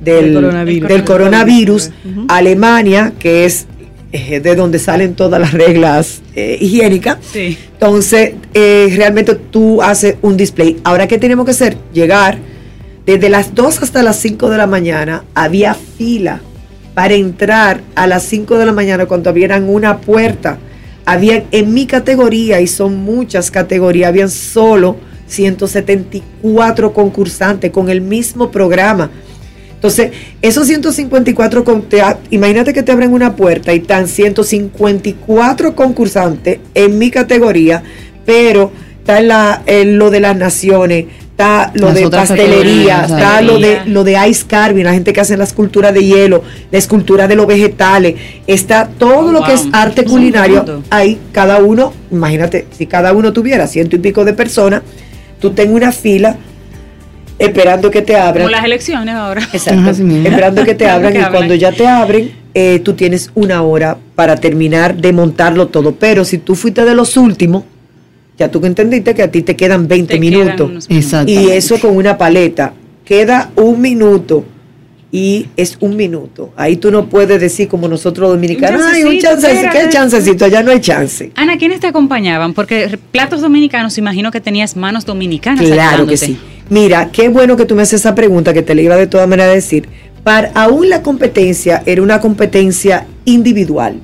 [0.00, 0.88] del, Del coronavirus.
[0.88, 1.90] del coronavirus.
[2.26, 3.68] Alemania, que es
[4.12, 7.18] eh, de donde salen todas las reglas eh, higiénicas.
[7.32, 7.56] Sí.
[7.74, 10.80] Entonces, eh, realmente tú haces un display.
[10.82, 11.76] Ahora, ¿qué tenemos que hacer?
[11.92, 12.38] Llegar
[13.06, 15.24] desde las 2 hasta las 5 de la mañana.
[15.34, 16.40] Había fila
[16.94, 20.58] para entrar a las 5 de la mañana cuando abrieran una puerta.
[21.06, 24.96] Había en mi categoría, y son muchas categorías, habían solo
[25.28, 29.10] 174 concursantes con el mismo programa.
[29.80, 30.10] Entonces,
[30.42, 36.98] esos 154, con- te imagínate que te abren una puerta y están 154 concursantes en
[36.98, 37.82] mi categoría,
[38.26, 43.58] pero está la, en lo de las naciones, está lo Las de pastelería, está lo
[43.58, 47.26] de, lo de ice carving, la gente que hace la escultura de hielo, la escultura
[47.26, 48.16] de los vegetales,
[48.46, 53.32] está todo Oh, lo que es arte culinario, ahí cada uno, imagínate, si cada uno
[53.32, 54.82] tuviera ciento y pico de personas,
[55.40, 56.36] tú tengas una fila
[57.40, 58.44] esperando que te abran.
[58.44, 59.42] Como las elecciones ahora.
[59.52, 59.90] Exacto.
[59.90, 63.96] Esperando que te abran que y cuando ya te abren, eh, tú tienes una hora
[64.14, 65.94] para terminar de montarlo todo.
[65.94, 67.64] Pero si tú fuiste de los últimos,
[68.38, 70.86] ya tú que entendiste que a ti te quedan 20 Te quedan minutos.
[70.88, 71.30] Exacto.
[71.30, 72.72] Y eso con una paleta.
[73.04, 74.44] Queda un minuto
[75.12, 76.52] y es un minuto.
[76.56, 79.66] Ahí tú no puedes decir como nosotros los dominicanos, Un ay, un chancecito, chance, ¿qué
[79.66, 79.90] espérate".
[79.92, 80.44] chancecito?
[80.44, 81.32] Allá no hay chance.
[81.34, 82.54] Ana, ¿quiénes te acompañaban?
[82.54, 85.64] Porque platos dominicanos, imagino que tenías manos dominicanas.
[85.64, 86.38] Claro que sí.
[86.70, 89.28] Mira, qué bueno que tú me haces esa pregunta que te le iba de todas
[89.28, 89.88] maneras a decir.
[90.22, 94.00] Para aún la competencia era una competencia individual.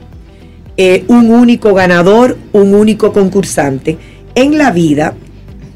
[0.77, 3.97] Eh, un único ganador, un único concursante.
[4.35, 5.15] En la vida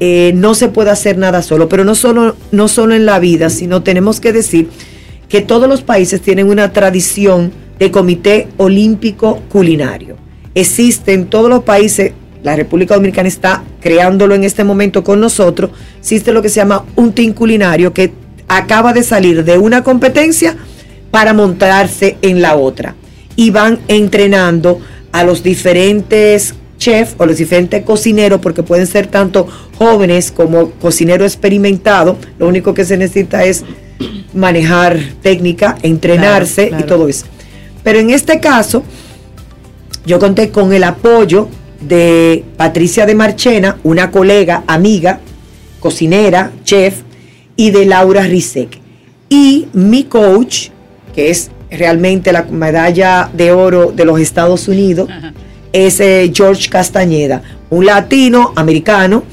[0.01, 3.83] eh, no se puede hacer nada solo, pero no solo, no en la vida, sino
[3.83, 4.67] tenemos que decir
[5.29, 10.17] que todos los países tienen una tradición de comité olímpico culinario.
[10.55, 12.11] Existe en todos los países,
[12.43, 16.85] la República Dominicana está creándolo en este momento con nosotros, existe lo que se llama
[16.95, 18.13] un team culinario que
[18.47, 20.55] acaba de salir de una competencia
[21.11, 22.95] para montarse en la otra.
[23.35, 24.79] Y van entrenando
[25.11, 31.25] a los diferentes chefs o los diferentes cocineros, porque pueden ser tanto jóvenes como cocinero
[31.25, 32.17] experimentado.
[32.39, 33.63] Lo único que se necesita es
[34.33, 36.85] manejar técnica, entrenarse Claro, claro.
[36.85, 37.25] y todo eso.
[37.83, 38.83] Pero en este caso,
[40.05, 41.47] yo conté con el apoyo
[41.81, 45.19] de Patricia de Marchena, una colega, amiga,
[45.79, 47.01] cocinera, chef,
[47.55, 48.79] y de Laura Rizek.
[49.29, 50.69] Y mi coach,
[51.13, 55.33] que es realmente la medalla de oro de los Estados Unidos, Ajá.
[55.71, 59.23] es eh, George Castañeda, un latino americano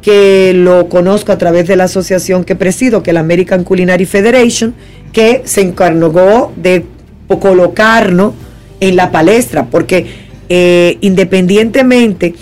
[0.00, 4.06] que lo conozco a través de la asociación que presido, que es la American Culinary
[4.06, 4.74] Federation,
[5.12, 6.84] que se encargó de
[7.40, 8.34] colocarnos
[8.78, 12.34] en la palestra, porque eh, independientemente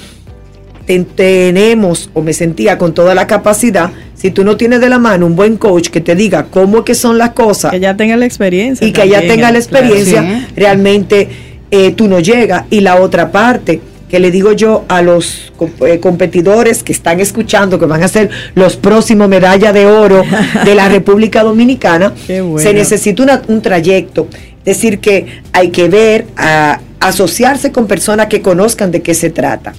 [0.86, 4.98] te- tenemos o me sentía con toda la capacidad, si tú no tienes de la
[4.98, 8.16] mano un buen coach que te diga cómo que son las cosas Que ya tenga
[8.16, 8.86] la experiencia.
[8.86, 9.59] y que ya tenga la claro.
[9.59, 10.46] experiencia, Sí.
[10.56, 11.28] realmente
[11.70, 12.64] eh, tú no llegas.
[12.70, 15.52] Y la otra parte, que le digo yo a los
[15.86, 20.22] eh, competidores que están escuchando, que van a ser los próximos medalla de oro
[20.64, 22.59] de la República Dominicana, bueno.
[22.59, 24.26] se necesita una- un trayecto.
[24.64, 29.30] Es decir, que hay que ver, a, asociarse con personas que conozcan de qué se
[29.30, 29.74] trata.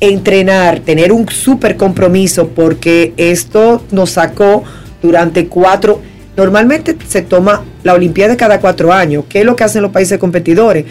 [0.00, 4.64] Entrenar, tener un súper compromiso, porque esto nos sacó
[5.02, 6.00] durante cuatro.
[6.36, 9.24] Normalmente se toma la Olimpiada cada cuatro años.
[9.28, 10.84] ¿Qué es lo que hacen los países competidores?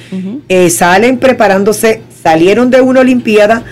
[0.47, 3.63] Eh, salen preparándose, salieron de una Olimpiada,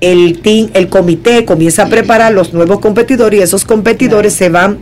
[0.00, 4.78] el team, el comité comienza a preparar los nuevos competidores y esos competidores se van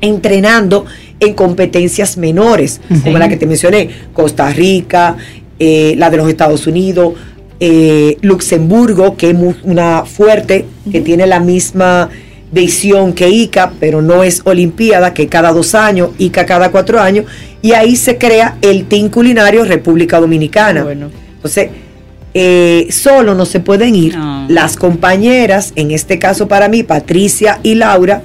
[0.00, 0.86] entrenando
[1.20, 5.16] en competencias menores, como la que te mencioné, Costa Rica,
[5.58, 7.14] eh, la de los Estados Unidos,
[7.58, 12.10] eh, Luxemburgo, que es una fuerte, que tiene la misma
[12.52, 17.00] de Isión que ICA, pero no es Olimpiada, que cada dos años, ICA cada cuatro
[17.00, 17.24] años,
[17.62, 20.84] y ahí se crea el Team Culinario República Dominicana.
[20.84, 21.10] Bueno.
[21.36, 21.70] Entonces,
[22.34, 24.16] eh, solo no se pueden ir.
[24.16, 24.46] No.
[24.48, 28.22] Las compañeras, en este caso para mí, Patricia y Laura,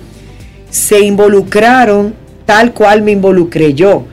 [0.70, 2.14] se involucraron
[2.46, 4.06] tal cual me involucré yo.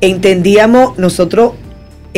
[0.00, 1.52] Entendíamos, nosotros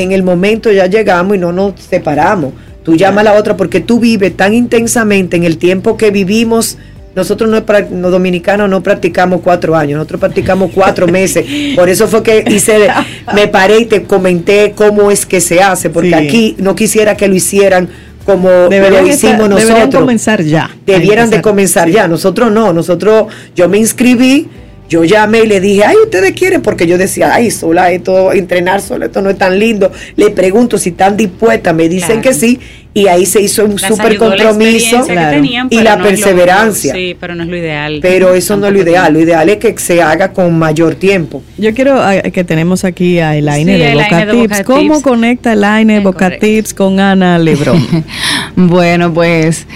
[0.03, 2.53] en el momento ya llegamos y no nos separamos.
[2.83, 6.79] Tú llamas a la otra porque tú vives tan intensamente en el tiempo que vivimos.
[7.15, 7.63] Nosotros no,
[8.01, 11.45] los dominicanos no practicamos cuatro años, nosotros practicamos cuatro meses.
[11.75, 12.89] Por eso fue que hice,
[13.35, 16.15] me paré y te comenté cómo es que se hace, porque Sí.
[16.15, 17.89] aquí no quisiera que lo hicieran
[18.25, 20.71] como Deberían, lo hicimos estar- deberían nosotros comenzar ya.
[20.87, 22.07] debieran de comenzar ya.
[22.07, 23.27] Nosotros no, nosotros,
[23.57, 24.49] yo me inscribí,
[24.89, 28.81] yo llamé y le dije, ay, ustedes quieren, porque yo decía, ay, sola, esto, entrenar
[28.81, 29.93] sola, esto no es tan lindo.
[30.17, 32.23] Le pregunto si están dispuestas, me dicen Claro.
[32.23, 32.59] que sí,
[32.95, 35.05] y ahí se hizo un súper compromiso.
[35.07, 36.95] claro, tenían, y la no es lo- perseverancia.
[36.95, 37.99] sí, pero no es lo ideal.
[38.03, 41.43] Pero eso no es lo ideal, lo ideal es que se haga con mayor tiempo.
[41.59, 44.49] Yo quiero eh, que tenemos aquí a Elaine Sí, de Elaine Boca de Tips.
[44.49, 45.05] Boca ¿Cómo Tips.
[45.05, 46.47] conecta Elaine Boca correcto.
[46.47, 47.87] Tips con Ana Lebrón?
[48.57, 49.67] Bueno, pues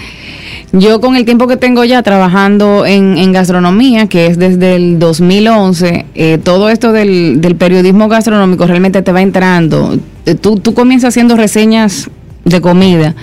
[0.73, 4.97] yo con el tiempo que tengo ya trabajando en, en gastronomía, que es desde el
[4.99, 9.97] 2011, eh, todo esto del, del periodismo gastronómico realmente te va entrando.
[10.25, 12.09] Eh, Tú, tú comienzas haciendo reseñas
[12.43, 13.15] de comida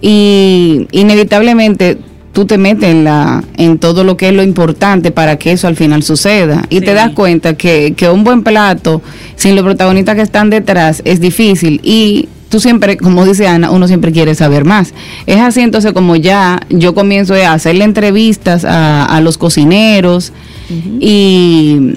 [0.00, 1.98] y inevitablemente
[2.32, 5.66] tú te metes en, la, en todo lo que es lo importante para que eso
[5.68, 6.64] al final suceda.
[6.70, 6.84] Y Sí.
[6.86, 9.02] te das cuenta que, que un buen plato,
[9.36, 11.80] sin los protagonistas que están detrás, es difícil.
[11.82, 14.92] Y tú siempre, como dice Ana, uno siempre quiere saber más.
[15.24, 20.34] Es así entonces como ya yo comienzo a hacerle entrevistas a, a los cocineros
[21.00, 21.94] y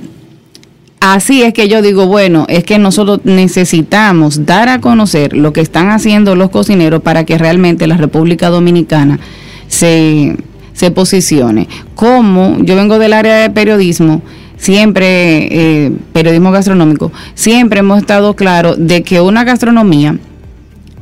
[1.01, 5.59] así es que yo digo, bueno, es que nosotros necesitamos dar a conocer lo que
[5.59, 9.19] están haciendo los cocineros para que realmente la República Dominicana
[9.67, 10.37] se,
[10.71, 11.67] se posicione.
[11.95, 14.21] Como yo vengo del área de periodismo,
[14.55, 20.17] siempre, eh, periodismo gastronómico, siempre hemos estado claros de que una gastronomía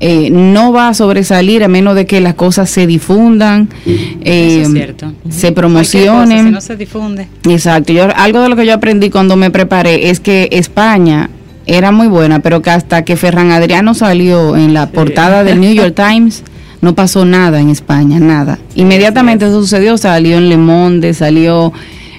[0.05, 4.67] eh, no va a sobresalir a menos de que las cosas se difundan, eh, Eso
[4.67, 5.05] es cierto.
[5.07, 6.51] se Cualquier cosa, Si promocionen.
[6.51, 7.27] no se difunde.
[7.47, 7.93] Exacto.
[7.93, 11.29] Yo, algo de lo que yo aprendí cuando me preparé es que España
[11.65, 15.73] era muy buena, pero que hasta que Ferran Adriano salió en la portada del New
[15.73, 16.43] York Times,
[16.81, 18.59] no pasó nada en España, nada.
[18.75, 21.71] Inmediatamente eso sucedió, salió en Le Monde, salió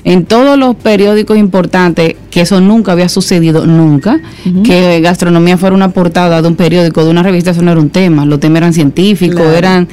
[0.05, 4.21] en todos los periódicos importantes, que eso nunca había sucedido, nunca,
[4.63, 7.91] que gastronomía fuera una portada de un periódico, de una revista, eso no era un
[7.91, 9.57] tema, los temas eran científicos, Claro.
[9.57, 9.89] eran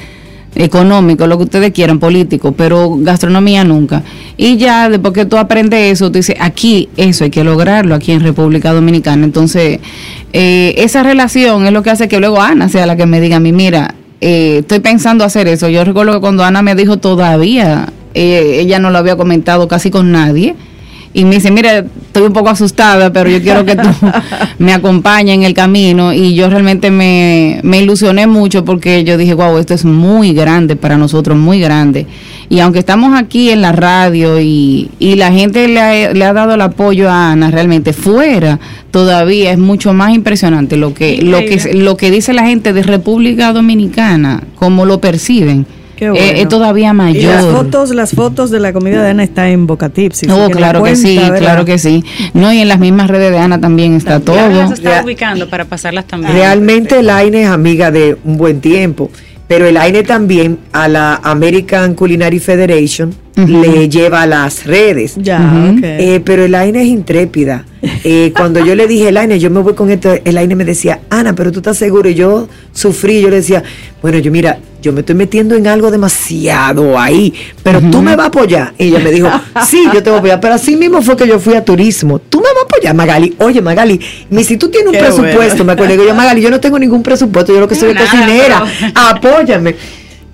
[0.54, 4.02] económico, lo que ustedes quieran, político, pero gastronomía nunca.
[4.36, 8.12] Y ya después que tú aprendes eso, tú dices, aquí eso hay que lograrlo, aquí
[8.12, 9.24] en República Dominicana.
[9.24, 9.80] Entonces,
[10.34, 13.36] eh, esa relación es lo que hace que luego Ana sea la que me diga
[13.36, 15.68] a mí, mira, eh, estoy pensando hacer eso.
[15.70, 19.90] Yo recuerdo que cuando Ana me dijo todavía, eh, ella no lo había comentado casi
[19.90, 20.54] con nadie.
[21.14, 23.88] Y me dice, mira, estoy un poco asustada, pero yo quiero que tú
[24.58, 26.14] me acompañes en el camino.
[26.14, 30.74] Y yo realmente me, me ilusioné mucho porque yo dije, wow, esto es muy grande
[30.74, 32.06] para nosotros, muy grande.
[32.48, 36.32] Y aunque estamos aquí en la radio y, y la gente le ha, le ha
[36.32, 38.58] dado el apoyo a Ana, realmente fuera
[38.90, 42.82] todavía es mucho más impresionante lo que, lo que, lo que dice la gente de
[42.82, 45.66] República Dominicana, cómo lo perciben.
[46.02, 46.38] Qué Eh, bueno.
[46.40, 47.34] es todavía Y mayor.
[47.34, 50.16] las fotos, las fotos de la comida de Ana está en Boca Tips.
[50.18, 51.38] si Oh, claro que sí, cuenta, ¿verdad?
[51.46, 52.04] claro que sí.
[52.34, 54.72] No, y en las mismas redes de Ana también está Ya las todo.
[54.74, 56.32] está ubicando para pasarlas también.
[56.32, 59.10] Realmente el AINE es amiga de un buen tiempo,
[59.46, 65.14] pero el AINE también a la American Culinary Federation le lleva a las redes.
[65.16, 65.78] Ya, Ujú.
[65.78, 65.84] ok.
[65.84, 67.64] Eh, pero el AINE es intrépida.
[68.04, 70.64] Eh, cuando yo le dije, el AINE, yo me voy con esto, el AINE me
[70.64, 72.08] decía, Ana, pero tú estás seguro.
[72.08, 73.62] Y yo sufrí, yo le decía,
[74.00, 78.24] bueno, yo mira, yo me estoy metiendo en algo demasiado ahí, pero tú me vas
[78.24, 78.74] a apoyar.
[78.78, 79.28] Y ella me dijo,
[79.66, 80.40] sí, yo te voy a apoyar.
[80.40, 82.18] Pero así mismo fue que yo fui a turismo.
[82.20, 83.34] Tú me vas a apoyar, Magali.
[83.38, 83.98] Oye, Magali,
[84.30, 85.64] me si tú tienes un Qué presupuesto, bueno.
[85.64, 86.04] me acuerdo.
[86.04, 88.62] Yo, Magali, yo no tengo ningún presupuesto, yo lo que soy es cocinera.
[88.94, 89.74] Apóyame.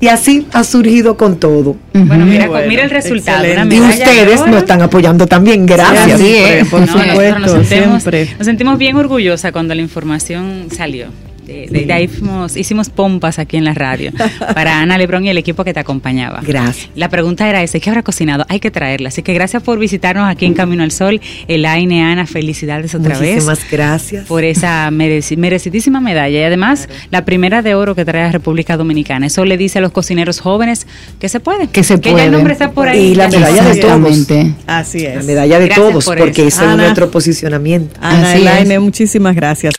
[0.01, 1.77] Y así ha surgido con todo.
[1.93, 3.45] Bueno, mira, Bueno, mira el resultado.
[3.45, 5.67] Y ustedes nos están apoyando también.
[5.67, 6.15] Gracias.
[6.15, 6.69] Así Siempre, es.
[6.69, 8.29] por No, supuesto, nos sentimos, siempre.
[8.39, 11.07] nos sentimos bien orgullosa cuando la información salió.
[11.49, 14.13] De, de- de ahí fuimos- hicimos pompas aquí en la radio
[14.55, 16.41] para Ana Lebrón y el equipo que te acompañaba.
[16.47, 16.91] Gracias.
[16.95, 18.45] La pregunta era esa, ¿qué habrá cocinado?
[18.51, 19.09] Hay que traerla.
[19.09, 21.21] Así que gracias por visitarnos aquí en Camino al Sol.
[21.49, 24.27] Elaine, Ana, felicidades otra vez Muchísimas gracias.
[24.27, 28.77] por esa mereci- merecidísima medalla y además la primera de oro que trae a República
[28.77, 29.27] Dominicana.
[29.27, 30.87] Eso le dice a los cocineros jóvenes
[31.19, 31.69] que se puede.
[31.69, 32.27] Que se ya puede.
[32.27, 33.13] el nombre está por ahí.
[33.13, 34.27] Y la Ya medalla de todos.
[34.67, 35.17] Así es.
[35.17, 36.63] La medalla de Gracias todos, por porque eso.
[36.63, 37.97] ese es nuestro posicionamiento.
[38.03, 38.81] Ana Así Elaine, es.
[38.83, 39.73] muchísimas gracias.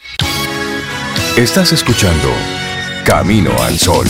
[1.37, 2.29] Estás escuchando
[3.05, 4.05] Camino al Sol.